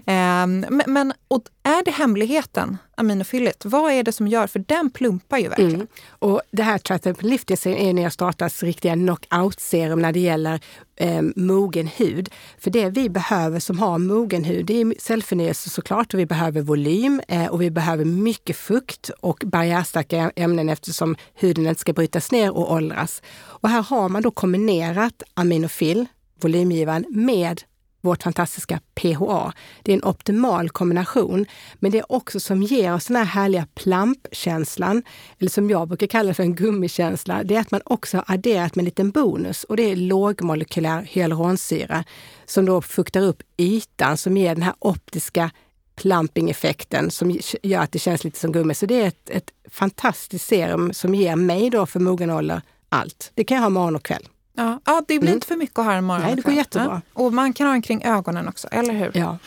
Mm. 0.06 0.63
Um, 0.63 0.82
men 0.88 1.13
och 1.28 1.43
är 1.63 1.84
det 1.84 1.91
hemligheten, 1.91 2.78
aminofyllet? 2.98 3.65
Vad 3.65 3.91
är 3.91 4.04
det 4.04 4.12
som 4.12 4.28
gör, 4.28 4.48
för 4.48 4.60
den 4.60 4.89
plumpar 4.89 5.38
ju 5.38 5.48
verkligen. 5.48 5.76
Mm. 5.76 5.88
Och 6.19 6.41
det 6.52 6.63
här 6.63 6.78
Tree 6.78 7.00
Therapy 7.00 7.28
Lifting 7.28 7.58
Serum 7.58 7.78
är 7.78 7.93
Neostratas 7.93 8.63
riktiga 8.63 8.93
knockout-serum 8.93 10.02
när 10.02 10.12
det 10.12 10.19
gäller 10.19 10.60
eh, 10.95 11.22
mogen 11.36 11.88
hud. 11.88 12.30
För 12.60 12.72
det 12.72 12.89
vi 12.89 13.10
behöver 13.10 13.60
som 13.60 13.80
har 13.80 13.98
mogen 13.98 14.43
hud, 14.43 14.65
det 14.65 14.82
är 14.82 14.93
cellförnyelse 15.00 15.69
såklart 15.69 16.13
och 16.13 16.19
vi 16.19 16.26
behöver 16.26 16.62
volym 16.62 17.22
eh, 17.28 17.45
och 17.45 17.62
vi 17.62 17.72
behöver 17.72 18.06
mycket 18.06 18.58
fukt 18.58 18.99
och 19.20 19.44
barriärstarka 19.46 20.32
ämnen 20.36 20.70
eftersom 20.70 21.16
huden 21.34 21.68
inte 21.68 21.82
ska 21.82 21.94
brytas 21.94 22.32
ner 22.32 22.58
och 22.58 22.72
åldras. 22.72 23.22
Och 23.36 23.70
här 23.70 23.82
har 23.82 24.10
man 24.10 24.22
då 24.22 24.32
kombinerat 24.32 25.24
aminofil, 25.34 26.06
volymgivaren, 26.42 27.06
med 27.10 27.62
vårt 28.02 28.24
fantastiska 28.24 28.80
PHA. 28.96 29.54
Det 29.84 29.92
är 29.92 29.96
en 29.96 30.04
optimal 30.04 30.70
kombination, 30.70 31.46
men 31.80 31.92
det 31.92 31.98
är 31.98 32.12
också 32.12 32.40
som 32.40 32.64
ger 32.64 32.94
oss 32.94 33.06
den 33.06 33.16
här 33.16 33.26
härliga 33.26 33.68
plampkänslan, 33.76 35.04
eller 35.40 35.50
som 35.50 35.70
jag 35.70 35.88
brukar 35.88 36.08
kalla 36.08 36.34
för 36.34 36.44
en 36.44 36.56
gummikänsla, 36.56 37.44
det 37.44 37.56
är 37.56 37.60
att 37.60 37.72
man 37.72 37.82
också 37.86 38.18
har 38.18 38.26
adderat 38.28 38.76
med 38.76 38.82
en 38.82 38.86
liten 38.86 39.12
bonus 39.12 39.64
och 39.64 39.78
det 39.78 39.92
är 39.92 39.96
lågmolekylär 39.96 41.02
hyaluronsyra 41.02 42.04
som 42.46 42.66
då 42.66 42.82
fuktar 42.82 43.22
upp 43.22 43.44
ytan 43.58 44.18
som 44.18 44.38
ger 44.38 44.56
den 44.56 44.64
här 44.64 44.76
optiska 44.80 45.52
plumping-effekten 46.00 47.12
som 47.12 47.40
gör 47.64 47.82
att 47.82 47.92
det 47.92 48.00
känns 48.00 48.24
lite 48.24 48.40
som 48.40 48.52
gummi. 48.52 48.74
Så 48.74 48.86
det 48.86 49.02
är 49.02 49.08
ett, 49.08 49.30
ett 49.30 49.52
fantastiskt 49.72 50.48
serum 50.48 50.94
som 50.94 51.16
ger 51.16 51.36
mig 51.36 51.70
då 51.70 51.86
för 51.86 52.00
mogen 52.00 52.30
ålder 52.30 52.62
allt. 52.90 53.32
Det 53.34 53.44
kan 53.44 53.56
jag 53.56 53.62
ha 53.62 53.70
morgon 53.70 53.96
och 53.96 54.04
kväll. 54.04 54.28
Ja, 54.54 54.82
ja 54.86 55.04
det 55.08 55.20
blir 55.20 55.30
mm. 55.30 55.34
inte 55.34 55.48
för 55.48 55.56
mycket 55.56 55.80
att 55.80 55.86
ha 55.86 55.94
en 55.94 56.04
morgon 56.04 56.24
Nej, 56.26 56.36
det 56.36 56.42
går 56.42 56.54
jättebra. 56.54 57.02
Ja. 57.16 57.22
Och 57.24 57.34
man 57.34 57.54
kan 57.54 57.68
ha 57.68 57.74
den 57.74 57.82
kring 57.82 58.04
ögonen 58.04 58.48
också, 58.48 58.68
eller 58.72 58.94
hur? 58.94 59.12
Ja. 59.14 59.38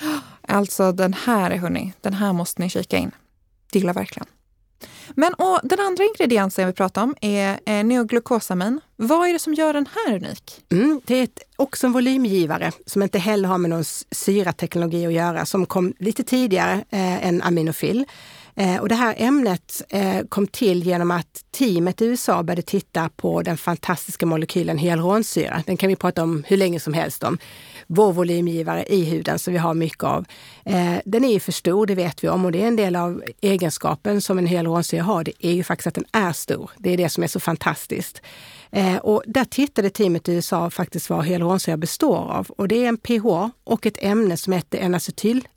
Alltså 0.49 0.93
den 0.93 1.15
här, 1.15 1.51
hörni, 1.51 1.93
den 2.01 2.15
här 2.15 2.33
måste 2.33 2.63
ni 2.63 2.69
kika 2.69 2.97
in. 2.97 3.11
Gillar 3.73 3.95
verkligen. 3.95 4.27
Men 5.17 5.35
och 5.35 5.61
den 5.63 5.81
andra 5.81 6.05
ingrediensen 6.05 6.67
vi 6.67 6.73
pratar 6.73 7.03
om 7.03 7.15
är 7.21 7.61
eh, 7.67 7.85
neoglukosamin. 7.85 8.81
Vad 8.97 9.29
är 9.29 9.33
det 9.33 9.39
som 9.39 9.55
gör 9.55 9.73
den 9.73 9.87
här 9.95 10.15
unik? 10.15 10.65
Mm, 10.71 11.01
det 11.05 11.15
är 11.15 11.23
ett, 11.23 11.39
också 11.57 11.87
en 11.87 11.93
volymgivare 11.93 12.73
som 12.87 13.03
inte 13.03 13.19
heller 13.19 13.49
har 13.49 13.59
med 13.59 13.71
någon 13.71 13.85
syrateknologi 14.11 15.07
att 15.07 15.13
göra, 15.13 15.47
som 15.47 15.67
kom 15.67 15.95
lite 15.99 16.25
tidigare 16.25 16.73
eh, 16.91 17.27
än 17.27 17.43
aminofil. 17.43 18.07
Eh, 18.57 18.81
och 18.81 18.89
det 18.89 18.95
här 18.95 19.15
ämnet 19.19 19.83
eh, 19.89 20.21
kom 20.29 20.47
till 20.47 20.83
genom 20.83 21.11
att 21.11 21.45
teamet 21.51 22.03
i 22.03 22.05
USA 22.05 22.43
började 22.43 22.63
titta 22.63 23.11
på 23.17 23.43
den 23.43 23.57
fantastiska 23.57 24.27
molekylen 24.27 24.79
hyaluronsyra. 24.79 25.63
Den 25.67 25.77
kan 25.77 25.89
vi 25.89 25.97
prata 25.97 26.23
om 26.23 26.45
hur 26.47 26.57
länge 26.57 26.81
som 26.81 26.93
helst 26.93 27.23
om. 27.23 27.39
Vår 27.87 28.13
volymgivare 28.13 28.85
i 28.85 29.05
huden 29.05 29.39
som 29.39 29.53
vi 29.53 29.59
har 29.59 29.75
mycket 29.75 30.05
av. 30.05 30.25
Eh, 30.65 30.95
den 31.05 31.25
är 31.25 31.33
ju 31.33 31.41
för 31.41 31.53
stor, 31.53 31.87
det 31.87 31.95
vet 31.95 32.25
vi 32.25 32.29
om 32.29 32.45
och 32.45 32.53
det 32.53 32.63
är 32.63 32.69
en 32.69 32.77
del 32.77 32.97
av 32.97 33.23
egenskapen 33.41 34.21
som 34.21 34.39
en 34.39 34.47
hyaluronsyra 34.47 35.03
har. 35.03 35.25
Det 35.25 35.33
är 35.47 35.53
ju 35.53 35.65
faktiskt 35.65 35.87
att 35.87 35.95
den 35.95 36.07
är 36.13 36.33
stor. 36.33 36.71
Det 36.79 36.91
är 36.91 36.97
det 36.97 37.09
som 37.09 37.23
är 37.23 37.29
så 37.29 37.41
fantastiskt. 37.41 38.23
Eh, 38.73 38.97
och 38.97 39.23
där 39.27 39.45
tittade 39.45 39.91
teamet 39.91 40.29
i 40.29 40.33
USA 40.33 40.71
faktiskt 40.71 41.11
vad 41.11 41.25
hyaluronsyra 41.25 41.77
består 41.77 42.17
av. 42.17 42.47
Och 42.57 42.69
det 42.69 42.85
är 42.85 42.89
en 42.89 42.97
pH 42.97 43.27
och 43.65 43.87
ett 43.87 43.99
ämne 43.99 44.37
som 44.37 44.53
heter 44.53 44.79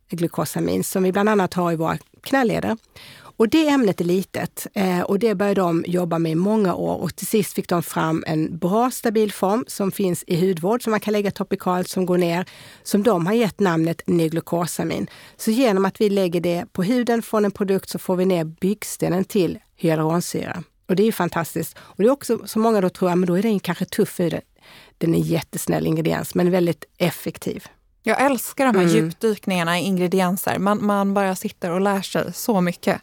glukosamin 0.10 0.84
som 0.84 1.04
vi 1.04 1.12
bland 1.12 1.30
annat 1.30 1.54
har 1.54 1.72
i 1.72 1.76
våra 1.76 1.98
knäleder. 2.22 2.78
Och 3.38 3.50
det 3.50 3.68
ämnet 3.68 4.02
är 4.02 4.06
litet 4.06 4.68
eh, 4.74 5.02
och 5.02 5.20
det 5.20 5.36
började 5.36 5.62
de 5.62 5.84
jobba 5.88 6.20
med 6.20 6.32
i 6.32 6.36
många 6.36 6.76
år 6.76 6.96
och 6.96 7.16
till 7.16 7.28
sist 7.28 7.54
fick 7.54 7.70
de 7.70 7.84
fram 7.84 8.24
en 8.28 8.58
bra 8.58 8.92
stabil 8.92 9.32
form 9.32 9.66
som 9.68 9.92
finns 9.92 10.24
i 10.28 10.48
hudvård 10.48 10.84
som 10.84 10.92
man 10.92 11.00
kan 11.00 11.12
lägga 11.12 11.32
topikalt 11.32 11.90
som 11.90 12.06
går 12.06 12.18
ner, 12.18 12.46
som 12.84 13.04
de 13.04 13.26
har 13.26 13.34
gett 13.34 13.60
namnet 13.60 14.02
nyglukosamin. 14.08 15.08
Så 15.38 15.52
genom 15.52 15.86
att 15.86 16.02
vi 16.02 16.10
lägger 16.10 16.42
det 16.42 16.66
på 16.72 16.84
huden 16.84 17.22
från 17.22 17.46
en 17.46 17.52
produkt 17.52 17.90
så 17.90 18.00
får 18.00 18.16
vi 18.16 18.26
ner 18.26 18.44
byggstenen 18.44 19.24
till 19.24 19.60
hyaluronsyra. 19.76 20.64
Och 20.88 20.96
det 20.96 21.04
är 21.04 21.06
ju 21.06 21.12
fantastiskt. 21.12 21.78
Och 21.80 22.04
det 22.04 22.04
är 22.04 22.12
också 22.12 22.40
så 22.46 22.60
många 22.60 22.82
då 22.82 22.90
tror, 22.90 23.10
att 23.10 23.28
då 23.28 23.38
är 23.38 23.42
den 23.42 23.60
kanske 23.60 23.86
tuff 23.86 24.20
i. 24.20 24.42
Den 24.98 25.14
är 25.14 25.18
en 25.18 25.24
jättesnäll 25.24 25.88
ingrediens 25.88 26.36
men 26.36 26.52
väldigt 26.52 26.86
effektiv. 26.98 27.68
Jag 28.08 28.22
älskar 28.22 28.66
de 28.66 28.76
här 28.76 28.84
mm. 28.84 28.96
djupdykningarna 28.96 29.80
i 29.80 29.84
ingredienser. 29.84 30.60
Man, 30.60 30.86
man 30.86 31.14
bara 31.14 31.36
sitter 31.36 31.72
och 31.72 31.82
lär 31.82 32.02
sig 32.02 32.34
så 32.34 32.62
mycket. 32.62 33.02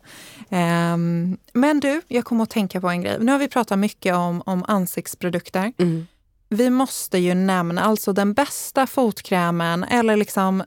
Um, 0.48 1.38
men 1.52 1.80
du, 1.80 2.02
jag 2.08 2.24
kommer 2.24 2.42
att 2.42 2.50
tänka 2.50 2.80
på 2.80 2.88
en 2.88 3.02
grej. 3.02 3.16
Nu 3.20 3.32
har 3.32 3.38
vi 3.38 3.48
pratat 3.48 3.78
mycket 3.78 4.14
om, 4.14 4.42
om 4.46 4.64
ansiktsprodukter. 4.68 5.72
Mm. 5.78 6.06
Vi 6.48 6.70
måste 6.70 7.18
ju 7.18 7.34
nämna 7.34 7.82
alltså 7.82 8.12
den 8.12 8.32
bästa 8.34 8.86
fotkrämen 8.86 9.84
eller 9.84 10.16
liksom 10.16 10.64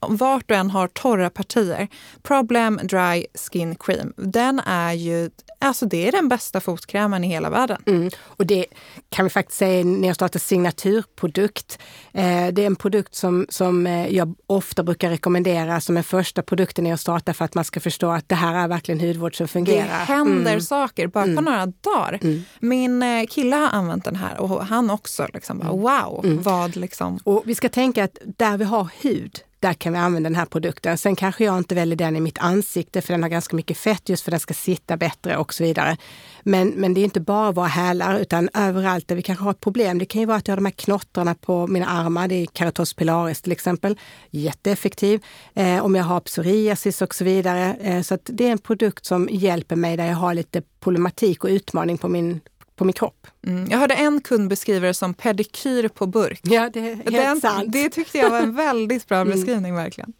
vart 0.00 0.48
du 0.48 0.54
än 0.54 0.70
har 0.70 0.88
torra 0.88 1.30
partier. 1.30 1.88
Problem 2.22 2.80
Dry 2.82 3.26
Skin 3.34 3.74
Cream. 3.74 4.12
Den 4.16 4.60
är 4.66 4.92
ju, 4.92 5.30
alltså 5.58 5.86
det 5.86 6.08
är 6.08 6.12
den 6.12 6.28
bästa 6.28 6.60
fotkrämen 6.60 7.24
i 7.24 7.28
hela 7.28 7.50
världen. 7.50 7.82
Mm. 7.86 8.10
Och 8.24 8.46
det 8.46 8.66
kan 9.08 9.24
vi 9.24 9.30
faktiskt 9.30 9.58
säga 9.58 9.80
är 9.80 9.84
Neostratas 9.84 10.46
signaturprodukt. 10.46 11.78
Eh, 12.12 12.48
det 12.52 12.62
är 12.62 12.66
en 12.66 12.76
produkt 12.76 13.14
som, 13.14 13.46
som 13.48 13.86
eh, 13.86 14.08
jag 14.08 14.34
ofta 14.46 14.82
brukar 14.82 15.10
rekommendera 15.10 15.80
som 15.80 15.96
en 15.96 16.04
första 16.04 16.42
produkt 16.42 16.78
i 16.78 16.82
Neostrata 16.82 17.34
för 17.34 17.44
att 17.44 17.54
man 17.54 17.64
ska 17.64 17.80
förstå 17.80 18.10
att 18.10 18.28
det 18.28 18.34
här 18.34 18.54
är 18.54 18.68
verkligen 18.68 19.00
hudvård 19.00 19.36
som 19.36 19.48
fungerar. 19.48 19.84
Det 19.84 20.12
händer 20.12 20.50
mm. 20.50 20.60
saker 20.60 21.06
bara 21.06 21.24
på 21.24 21.30
mm. 21.30 21.44
några 21.44 21.66
dagar. 21.66 22.18
Mm. 22.22 22.42
Min 22.60 23.02
eh, 23.02 23.26
kille 23.26 23.56
har 23.56 23.68
använt 23.68 24.04
den 24.04 24.16
här 24.16 24.40
och 24.40 24.66
han 24.66 24.90
också. 24.90 25.26
Liksom 25.34 25.60
mm. 25.60 25.80
wow, 25.80 26.40
vad 26.42 26.76
liksom... 26.76 27.18
Och 27.24 27.42
vi 27.46 27.54
ska 27.54 27.68
tänka 27.68 28.04
att 28.04 28.18
där 28.36 28.56
vi 28.56 28.64
har 28.64 28.88
hud, 29.00 29.40
där 29.60 29.74
kan 29.74 29.92
vi 29.92 29.98
använda 29.98 30.28
den 30.28 30.36
här 30.36 30.46
produkten. 30.46 30.98
Sen 30.98 31.16
kanske 31.16 31.44
jag 31.44 31.58
inte 31.58 31.74
väljer 31.74 31.96
den 31.96 32.16
i 32.16 32.20
mitt 32.20 32.38
ansikte 32.38 33.00
för 33.00 33.14
den 33.14 33.22
har 33.22 33.30
ganska 33.30 33.56
mycket 33.56 33.76
fett 33.76 34.08
just 34.08 34.24
för 34.24 34.30
att 34.30 34.32
den 34.32 34.40
ska 34.40 34.54
sitta 34.54 34.96
bättre 34.96 35.36
och 35.36 35.54
så 35.54 35.64
vidare. 35.64 35.96
Men, 36.42 36.68
men 36.68 36.94
det 36.94 37.00
är 37.00 37.04
inte 37.04 37.20
bara 37.20 37.52
våra 37.52 37.66
hälar 37.66 38.18
utan 38.18 38.48
överallt 38.54 39.08
där 39.08 39.16
vi 39.16 39.22
kanske 39.22 39.44
har 39.44 39.50
ett 39.50 39.60
problem. 39.60 39.98
Det 39.98 40.04
kan 40.04 40.20
ju 40.20 40.26
vara 40.26 40.36
att 40.36 40.48
jag 40.48 40.52
har 40.52 40.56
de 40.56 40.64
här 40.64 40.72
knottrarna 40.72 41.34
på 41.34 41.66
mina 41.66 41.86
armar. 41.86 42.28
Det 42.28 42.34
är 42.34 42.46
Keratos 42.46 42.94
pilaris 42.94 43.42
till 43.42 43.52
exempel. 43.52 43.98
Jätteeffektiv. 44.30 45.24
Eh, 45.54 45.84
om 45.84 45.94
jag 45.94 46.04
har 46.04 46.20
psoriasis 46.20 47.02
och 47.02 47.14
så 47.14 47.24
vidare. 47.24 47.76
Eh, 47.80 48.02
så 48.02 48.18
det 48.24 48.46
är 48.46 48.52
en 48.52 48.58
produkt 48.58 49.06
som 49.06 49.28
hjälper 49.32 49.76
mig 49.76 49.96
där 49.96 50.06
jag 50.06 50.16
har 50.16 50.34
lite 50.34 50.62
problematik 50.80 51.44
och 51.44 51.50
utmaning 51.50 51.98
på 51.98 52.08
min 52.08 52.40
på 52.80 52.84
min 52.84 52.92
kropp. 52.92 53.26
Mm. 53.46 53.70
Jag 53.70 53.78
hörde 53.78 53.94
en 53.94 54.20
kund 54.20 54.48
beskriva 54.48 54.86
det 54.86 54.94
som 54.94 55.14
pedikyr 55.14 55.88
på 55.88 56.06
burk. 56.06 56.40
Ja, 56.42 56.70
det 56.72 56.80
är 56.80 56.94
helt 56.94 57.12
Den, 57.12 57.40
sant. 57.40 57.72
Det 57.72 57.88
tyckte 57.88 58.18
jag 58.18 58.30
var 58.30 58.40
en 58.40 58.54
väldigt 58.54 59.08
bra 59.08 59.18
mm. 59.20 59.32
beskrivning. 59.32 59.74
verkligen. 59.74 60.12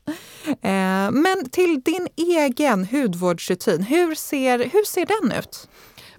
Eh, 0.47 1.11
men 1.11 1.51
till 1.51 1.81
din 1.81 2.09
egen 2.17 2.85
hudvårdsrutin, 2.85 3.83
hur 3.83 4.15
ser, 4.15 4.59
hur 4.59 4.85
ser 4.85 5.07
den 5.07 5.39
ut? 5.39 5.69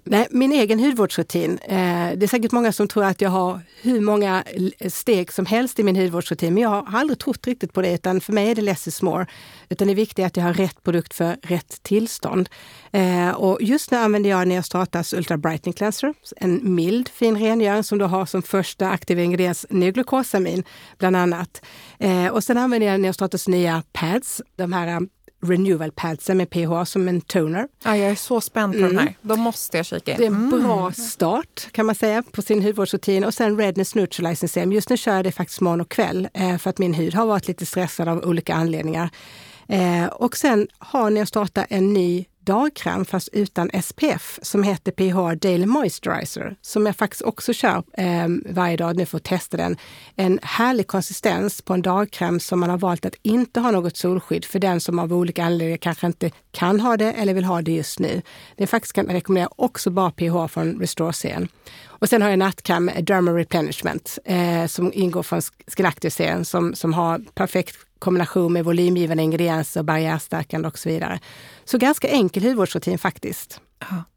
Nej, 0.04 0.26
min 0.30 0.52
egen 0.52 0.80
hudvårdsrutin. 0.80 1.58
Eh, 1.58 2.12
det 2.16 2.22
är 2.22 2.26
säkert 2.26 2.52
många 2.52 2.72
som 2.72 2.88
tror 2.88 3.04
att 3.04 3.20
jag 3.20 3.30
har 3.30 3.60
hur 3.82 4.00
många 4.00 4.44
steg 4.88 5.32
som 5.32 5.46
helst 5.46 5.78
i 5.78 5.82
min 5.82 5.96
hudvårdsrutin, 5.96 6.54
men 6.54 6.62
jag 6.62 6.68
har 6.70 6.98
aldrig 6.98 7.18
trott 7.18 7.46
riktigt 7.46 7.72
på 7.72 7.82
det, 7.82 7.94
utan 7.94 8.20
för 8.20 8.32
mig 8.32 8.50
är 8.50 8.54
det 8.54 8.62
less 8.62 8.88
is 8.88 9.02
more. 9.02 9.26
Utan 9.68 9.88
det 9.88 9.94
viktiga 9.94 10.24
är 10.24 10.26
att 10.26 10.36
jag 10.36 10.44
har 10.44 10.54
rätt 10.54 10.82
produkt 10.82 11.14
för 11.14 11.36
rätt 11.42 11.82
tillstånd. 11.82 12.48
Eh, 12.92 13.30
och 13.30 13.58
just 13.60 13.90
nu 13.90 13.96
använder 13.96 14.30
jag 14.30 14.48
Neostratas 14.48 15.12
Ultra 15.12 15.36
Brightening 15.36 15.72
Cleanser, 15.72 16.14
en 16.36 16.74
mild 16.74 17.08
fin 17.08 17.38
rengöring 17.38 17.84
som 17.84 17.98
då 17.98 18.06
har 18.06 18.26
som 18.26 18.42
första 18.42 18.88
aktiva 18.88 19.22
ingrediens 19.22 19.66
neoglukosamin 19.70 20.64
bland 20.98 21.16
annat. 21.16 21.64
Eh, 21.98 22.26
och 22.26 22.44
sen 22.44 22.58
använder 22.58 22.88
jag 22.88 23.00
Neostratas 23.00 23.48
nya 23.48 23.82
pads, 23.92 24.42
de 24.56 24.72
här 24.72 25.00
Renewal 25.42 25.92
Padsen 25.92 26.36
med 26.36 26.50
PH 26.50 26.84
som 26.84 27.08
en 27.08 27.20
toner. 27.20 27.68
Ja, 27.84 27.96
jag 27.96 28.10
är 28.10 28.14
så 28.14 28.40
spänd 28.40 28.72
på 28.72 28.78
mm. 28.78 28.88
den 28.88 28.98
här. 28.98 29.16
Då 29.22 29.36
måste 29.36 29.76
jag 29.76 29.86
kika 29.86 30.12
in. 30.12 30.18
Det 30.18 30.24
är 30.24 30.26
en 30.26 30.34
mm. 30.34 30.62
bra 30.62 30.92
start 30.92 31.68
kan 31.72 31.86
man 31.86 31.94
säga 31.94 32.22
på 32.22 32.42
sin 32.42 32.62
hudvårdsrutin. 32.62 33.24
Och 33.24 33.34
sen 33.34 33.58
Redness 33.58 33.94
Neutralizing 33.94 34.48
Serum. 34.48 34.72
Just 34.72 34.90
nu 34.90 34.96
kör 34.96 35.16
jag 35.16 35.24
det 35.24 35.32
faktiskt 35.32 35.60
morgon 35.60 35.80
och 35.80 35.88
kväll 35.88 36.28
eh, 36.34 36.58
för 36.58 36.70
att 36.70 36.78
min 36.78 36.94
hud 36.94 37.14
har 37.14 37.26
varit 37.26 37.48
lite 37.48 37.66
stressad 37.66 38.08
av 38.08 38.24
olika 38.24 38.54
anledningar. 38.54 39.10
Eh, 39.72 40.06
och 40.06 40.36
sen 40.36 40.68
har 40.78 41.10
ni 41.10 41.20
att 41.20 41.28
starta 41.28 41.64
en 41.64 41.92
ny 41.92 42.24
dagkräm 42.40 43.04
fast 43.04 43.28
utan 43.32 43.70
SPF 43.82 44.38
som 44.42 44.62
heter 44.62 44.92
PH 44.92 45.40
Daily 45.40 45.66
Moisturizer 45.66 46.56
som 46.60 46.86
jag 46.86 46.96
faktiskt 46.96 47.22
också 47.22 47.52
kör 47.52 47.82
eh, 47.92 48.26
varje 48.50 48.76
dag 48.76 48.96
nu 48.96 49.06
för 49.06 49.16
att 49.16 49.24
testa 49.24 49.56
den. 49.56 49.76
En 50.16 50.38
härlig 50.42 50.86
konsistens 50.86 51.62
på 51.62 51.74
en 51.74 51.82
dagkräm 51.82 52.40
som 52.40 52.60
man 52.60 52.70
har 52.70 52.78
valt 52.78 53.06
att 53.06 53.14
inte 53.22 53.60
ha 53.60 53.70
något 53.70 53.96
solskydd 53.96 54.44
för 54.44 54.58
den 54.58 54.80
som 54.80 54.98
av 54.98 55.12
olika 55.12 55.44
anledningar 55.44 55.76
kanske 55.76 56.06
inte 56.06 56.30
kan 56.50 56.80
ha 56.80 56.96
det 56.96 57.12
eller 57.12 57.34
vill 57.34 57.44
ha 57.44 57.62
det 57.62 57.72
just 57.72 57.98
nu. 57.98 58.22
Det 58.56 58.66
faktiskt 58.66 58.92
kan 58.92 59.06
jag 59.06 59.14
rekommendera 59.14 59.48
också 59.56 59.90
bara 59.90 60.10
PH 60.10 60.46
från 60.48 60.80
Restore 60.80 61.12
Serien. 61.12 61.48
Och 61.86 62.08
sen 62.08 62.22
har 62.22 62.30
jag 62.30 62.38
nattkräm 62.38 62.90
Derma 63.00 63.30
Replenishment 63.30 64.18
eh, 64.24 64.66
som 64.66 64.92
ingår 64.92 65.22
från 65.22 65.40
Skinactive-serien 65.76 66.44
som, 66.44 66.74
som 66.74 66.92
har 66.92 67.18
perfekt 67.34 67.76
kombination 68.02 68.52
med 68.52 68.64
volymgivande 68.64 69.22
ingredienser, 69.22 69.82
barriärstärkande 69.82 70.68
och 70.68 70.78
så 70.78 70.88
vidare. 70.88 71.20
Så 71.64 71.78
ganska 71.78 72.08
enkel 72.08 72.42
hudvårdsrutin 72.42 72.98
faktiskt. 72.98 73.60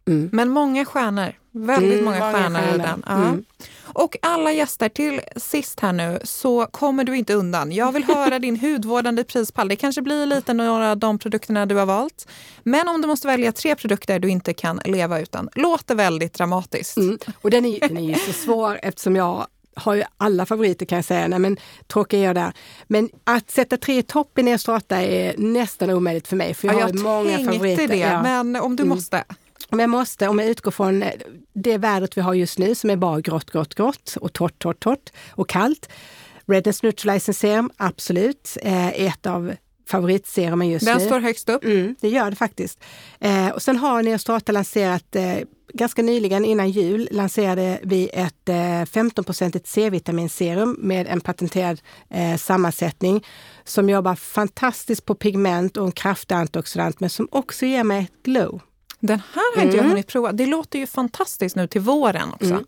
Mm. 0.08 0.30
Men 0.32 0.50
många 0.50 0.86
stjärnor. 0.86 1.34
Väldigt 1.52 1.94
mm, 1.94 2.06
många, 2.06 2.20
stjärnor, 2.20 2.60
stjärnor. 2.60 2.76
i 2.76 2.78
den. 2.78 3.04
Ja. 3.08 3.16
Mm. 3.16 3.46
Och 3.84 4.18
alla 4.22 4.52
gäster, 4.52 4.90
till 4.90 5.22
sist 5.36 5.80
här 5.80 5.94
nu 5.94 6.20
så 6.24 6.66
kommer 6.66 7.04
du 7.04 7.18
inte 7.18 7.34
undan. 7.34 7.72
Jag 7.72 7.92
vill 7.92 8.04
höra 8.04 8.40
din 8.40 8.60
hudvårdande 8.60 9.24
prispall. 9.24 9.68
Det 9.68 9.76
kanske 9.76 10.02
blir 10.02 10.26
lite 10.26 10.54
några 10.54 10.92
av 10.92 10.98
de 10.98 11.20
produkterna 11.20 11.66
du 11.66 11.76
har 11.76 11.86
valt. 11.86 12.28
Men 12.64 12.88
om 12.88 13.02
du 13.02 13.08
måste 13.08 13.28
välja 13.28 13.52
tre 13.52 13.76
produkter 13.76 14.20
du 14.20 14.30
inte 14.30 14.54
kan 14.54 14.82
leva 14.86 15.20
utan. 15.20 15.50
Låter 15.56 15.96
väldigt 15.96 16.34
dramatiskt. 16.34 16.98
Mm. 16.98 17.18
Och 17.42 17.50
den 17.50 17.66
är, 17.66 17.80
den 17.80 17.98
är 17.98 18.10
ju 18.10 18.16
så 18.16 18.34
svår 18.34 18.80
eftersom 18.82 19.16
jag 19.16 19.48
har 19.76 19.96
ju 19.96 20.04
alla 20.18 20.46
favoriter 20.46 20.86
kan 20.86 20.96
jag 20.96 21.06
säga. 21.06 21.28
Nej, 21.28 21.40
men 21.40 21.58
tråkig 21.88 22.20
är 22.20 22.24
jag 22.24 22.36
där. 22.36 22.54
Men 22.88 23.10
att 23.24 23.52
sätta 23.52 23.78
tre 23.78 23.98
i 23.98 24.04
topp 24.04 24.40
i 24.40 24.44
Neostrata 24.44 25.02
är 25.02 25.38
nästan 25.38 25.90
omöjligt 25.90 26.28
för 26.28 26.36
mig. 26.36 26.54
För 26.54 26.68
jag, 26.68 26.76
ja, 26.76 26.80
jag 26.80 26.88
har 26.88 27.24
många 27.24 27.38
favoriter. 27.38 27.88
det, 27.88 27.98
ja. 27.98 28.22
men 28.22 28.56
om 28.56 28.76
du 28.76 28.84
mm. 28.84 28.96
måste? 28.96 29.24
Om 29.70 29.80
jag 29.80 29.90
måste, 29.90 30.28
om 30.28 30.40
jag 30.40 30.50
utgår 30.50 30.72
från 30.72 31.04
det 31.54 31.78
vädret 31.78 32.18
vi 32.18 32.22
har 32.22 32.34
just 32.34 32.58
nu 32.58 32.76
som 32.76 32.90
är 32.90 32.96
bara 32.96 33.22
grått, 33.22 33.52
grått, 33.52 33.76
grått 33.76 34.18
och 34.22 34.34
torrt, 34.34 34.60
torrt, 34.60 34.80
torrt 34.80 35.12
och 35.30 35.50
kallt. 35.50 35.90
Redness 36.48 36.84
Neutralizing 36.84 37.34
Serum, 37.34 37.72
absolut. 37.78 38.58
Eh, 38.62 39.02
ett 39.02 39.26
av 39.26 39.56
favoritserumen 39.88 40.70
just 40.70 40.86
Den 40.86 40.94
nu. 40.94 41.00
Den 41.00 41.10
står 41.10 41.20
högst 41.20 41.50
upp? 41.50 41.64
Mm, 41.64 41.96
det 42.02 42.10
gör 42.10 42.30
det 42.30 42.36
faktiskt. 42.36 42.84
Eh, 43.20 43.50
och 43.50 43.62
sen 43.62 43.78
har 43.78 44.04
Neostrata 44.04 44.52
lanserat 44.52 45.16
eh, 45.16 45.38
ganska 45.74 46.02
nyligen 46.02 46.46
innan 46.46 46.70
jul 46.70 47.08
lanserade 47.12 47.80
vi 47.84 48.10
ett 48.14 48.50
eh, 48.50 48.56
15-procentigt 48.56 49.68
C-vitaminserum 49.68 50.78
med 50.80 51.08
en 51.08 51.22
patenterad 51.22 51.82
eh, 52.10 52.38
sammansättning 52.38 53.26
som 53.64 53.90
jobbar 53.90 54.16
fantastiskt 54.16 55.06
på 55.06 55.16
pigment 55.16 55.78
och 55.78 55.86
en 55.86 55.92
kraftig 55.92 56.36
antioxidant 56.36 57.00
men 57.00 57.10
som 57.10 57.28
också 57.32 57.66
ger 57.66 57.84
mig 57.84 58.04
ett 58.04 58.24
glow. 58.24 58.62
Den 59.00 59.22
här 59.34 59.56
har 59.56 59.64
inte 59.64 59.78
mm. 59.78 59.86
jag 59.86 59.90
hunnit 59.90 60.08
prova. 60.08 60.32
Det 60.32 60.46
låter 60.46 60.80
ju 60.80 60.88
fantastiskt 60.88 61.56
nu 61.56 61.68
till 61.68 61.82
våren 61.82 62.34
också. 62.34 62.46
Mm. 62.46 62.66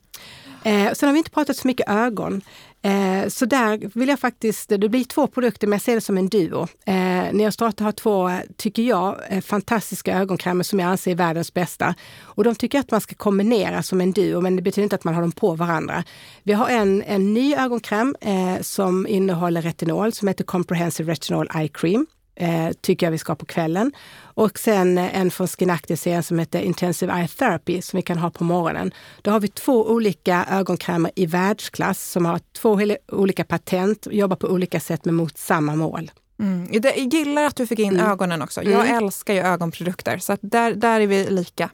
Eh, 0.88 0.94
sen 0.94 1.08
har 1.08 1.14
vi 1.14 1.18
inte 1.18 1.32
pratat 1.32 1.58
så 1.58 1.68
mycket 1.68 1.90
ögon. 1.90 2.42
Eh, 2.88 3.28
så 3.28 3.46
där 3.46 4.00
vill 4.00 4.10
jag 4.10 4.20
faktiskt, 4.20 4.70
det 4.70 4.90
blir 4.90 5.04
två 5.04 5.28
produkter 5.28 5.68
men 5.68 5.76
jag 5.76 5.82
ser 5.82 5.96
det 5.96 6.02
som 6.02 6.18
en 6.18 6.28
duo. 6.28 6.68
Eh, 6.86 7.34
Neostrata 7.34 7.84
har 7.84 7.92
två, 7.92 8.32
tycker 8.58 8.84
jag, 8.84 9.16
eh, 9.30 9.42
fantastiska 9.42 10.20
ögonkrämer 10.20 10.64
som 10.64 10.80
jag 10.80 10.90
anser 10.90 11.12
är 11.12 11.16
världens 11.16 11.54
bästa. 11.54 11.96
Och 12.22 12.44
de 12.44 12.56
tycker 12.56 12.78
jag 12.78 12.84
att 12.84 12.92
man 12.92 13.02
ska 13.02 13.16
kombinera 13.16 13.84
som 13.84 14.02
en 14.02 14.12
duo 14.12 14.42
men 14.42 14.56
det 14.56 14.62
betyder 14.62 14.84
inte 14.84 14.96
att 14.96 15.04
man 15.04 15.14
har 15.14 15.22
dem 15.22 15.32
på 15.32 15.56
varandra. 15.56 16.04
Vi 16.44 16.54
har 16.54 16.70
en, 16.70 17.04
en 17.04 17.34
ny 17.34 17.56
ögonkräm 17.56 18.16
eh, 18.22 18.62
som 18.62 19.08
innehåller 19.08 19.62
retinol 19.62 20.14
som 20.14 20.28
heter 20.28 20.44
Comprehensive 20.44 21.12
Retinol 21.12 21.50
Eye 21.56 21.68
Cream 21.68 22.08
eh, 22.38 22.72
tycker 22.82 23.06
jag 23.06 23.12
vi 23.12 23.18
ska 23.18 23.32
ha 23.32 23.36
på 23.36 23.46
kvällen. 23.46 23.92
Och 24.20 24.60
sen 24.60 24.98
en 24.98 25.32
från 25.32 25.48
Skinacti-serien 25.48 26.24
som 26.24 26.40
heter 26.40 26.60
Intensive 26.60 27.14
Eye 27.14 27.28
Therapy 27.28 27.82
som 27.82 27.98
vi 27.98 28.02
kan 28.02 28.18
ha 28.18 28.30
på 28.30 28.44
morgonen. 28.44 28.92
Då 29.22 29.32
har 29.32 29.40
vi 29.40 29.48
två 29.48 29.90
olika 29.90 30.46
ögonkrämer 30.52 31.12
i 31.16 31.26
världsklass 31.26 32.12
som 32.12 32.26
har 32.26 32.40
två 32.58 32.80
olika 33.12 33.44
patent, 33.44 34.08
jobbar 34.12 34.36
på 34.36 34.48
olika 34.48 34.80
sätt 34.80 35.06
men 35.06 35.16
mot 35.16 35.38
samma 35.38 35.76
mål. 35.76 36.12
Mm. 36.40 36.68
Jag 36.72 36.98
gillar 36.98 37.44
att 37.44 37.56
du 37.56 37.68
fick 37.68 37.80
in 37.80 37.94
mm. 37.94 38.12
ögonen 38.12 38.42
också. 38.42 38.64
Jag 38.64 38.86
mm. 38.88 39.04
älskar 39.04 39.34
ju 39.34 39.40
ögonprodukter 39.40 40.18
så 40.18 40.38
där, 40.42 40.74
där 40.74 41.00
är 41.00 41.08
vi 41.08 41.30
lika. 41.30 41.70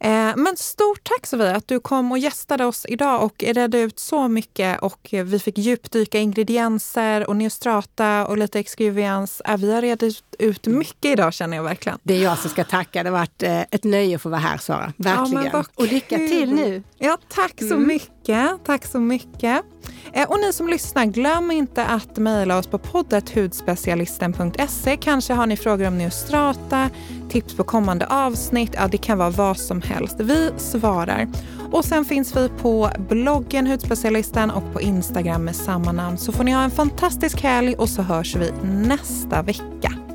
Eh, 0.00 0.36
men 0.36 0.56
stort 0.56 1.04
tack 1.04 1.26
Sofia 1.26 1.56
att 1.56 1.68
du 1.68 1.80
kom 1.80 2.12
och 2.12 2.18
gästade 2.18 2.64
oss 2.64 2.86
idag 2.88 3.24
och 3.24 3.44
redde 3.46 3.80
ut 3.80 3.98
så 3.98 4.28
mycket 4.28 4.80
och 4.82 5.08
vi 5.10 5.38
fick 5.38 5.58
djupdyka 5.58 6.18
ingredienser 6.18 7.28
och 7.28 7.36
neostrata 7.36 8.26
och 8.26 8.38
lite 8.38 8.58
exkuvians. 8.58 9.42
Eh, 9.44 9.56
vi 9.56 9.74
har 9.74 9.82
redit 9.82 10.22
ut 10.38 10.66
mycket 10.66 11.12
idag 11.12 11.34
känner 11.34 11.56
jag 11.56 11.64
verkligen. 11.64 11.98
Det 12.02 12.14
är 12.14 12.22
jag 12.22 12.38
som 12.38 12.50
ska 12.50 12.64
tacka. 12.64 13.02
Det 13.02 13.10
har 13.10 13.18
varit 13.18 13.42
eh, 13.42 13.60
ett 13.60 13.84
nöje 13.84 14.16
att 14.16 14.22
få 14.22 14.28
vara 14.28 14.40
här 14.40 14.58
Sara. 14.58 14.92
Verkligen. 14.96 15.50
Ja, 15.52 15.64
och 15.74 15.86
lycka 15.92 16.16
till 16.16 16.54
nu. 16.54 16.82
Ja, 16.98 17.18
tack 17.28 17.54
så 17.58 17.74
mm 17.74 17.86
mycket. 18.28 18.64
Tack 18.64 18.84
så 18.84 19.00
mycket. 19.00 19.64
Eh, 20.12 20.30
och 20.30 20.40
ni 20.40 20.52
som 20.52 20.68
lyssnar, 20.68 21.04
glöm 21.04 21.50
inte 21.50 21.84
att 21.84 22.16
mejla 22.16 22.58
oss 22.58 22.66
på 22.66 22.78
poddet 22.78 23.36
hudspecialisten.se. 23.36 24.96
Kanske 24.96 25.34
har 25.34 25.46
ni 25.46 25.56
frågor 25.56 25.88
om 25.88 25.98
neostrata, 25.98 26.90
tips 27.28 27.54
på 27.54 27.64
kommande 27.64 28.06
avsnitt. 28.06 28.72
Ja, 28.74 28.88
det 28.88 28.98
kan 28.98 29.18
vara 29.18 29.30
vad 29.30 29.58
som 29.58 29.82
helst. 29.82 30.16
Vi 30.20 30.50
svarar. 30.56 31.28
Och 31.72 31.84
sen 31.84 32.04
finns 32.04 32.36
vi 32.36 32.48
på 32.48 32.90
bloggen 33.08 33.66
Hudspecialisten 33.66 34.50
och 34.50 34.72
på 34.72 34.80
Instagram 34.80 35.44
med 35.44 35.56
samma 35.56 35.92
namn. 35.92 36.18
Så 36.18 36.32
får 36.32 36.44
ni 36.44 36.52
ha 36.52 36.62
en 36.62 36.70
fantastisk 36.70 37.42
helg 37.42 37.74
och 37.74 37.88
så 37.88 38.02
hörs 38.02 38.36
vi 38.36 38.52
nästa 38.62 39.42
vecka. 39.42 40.07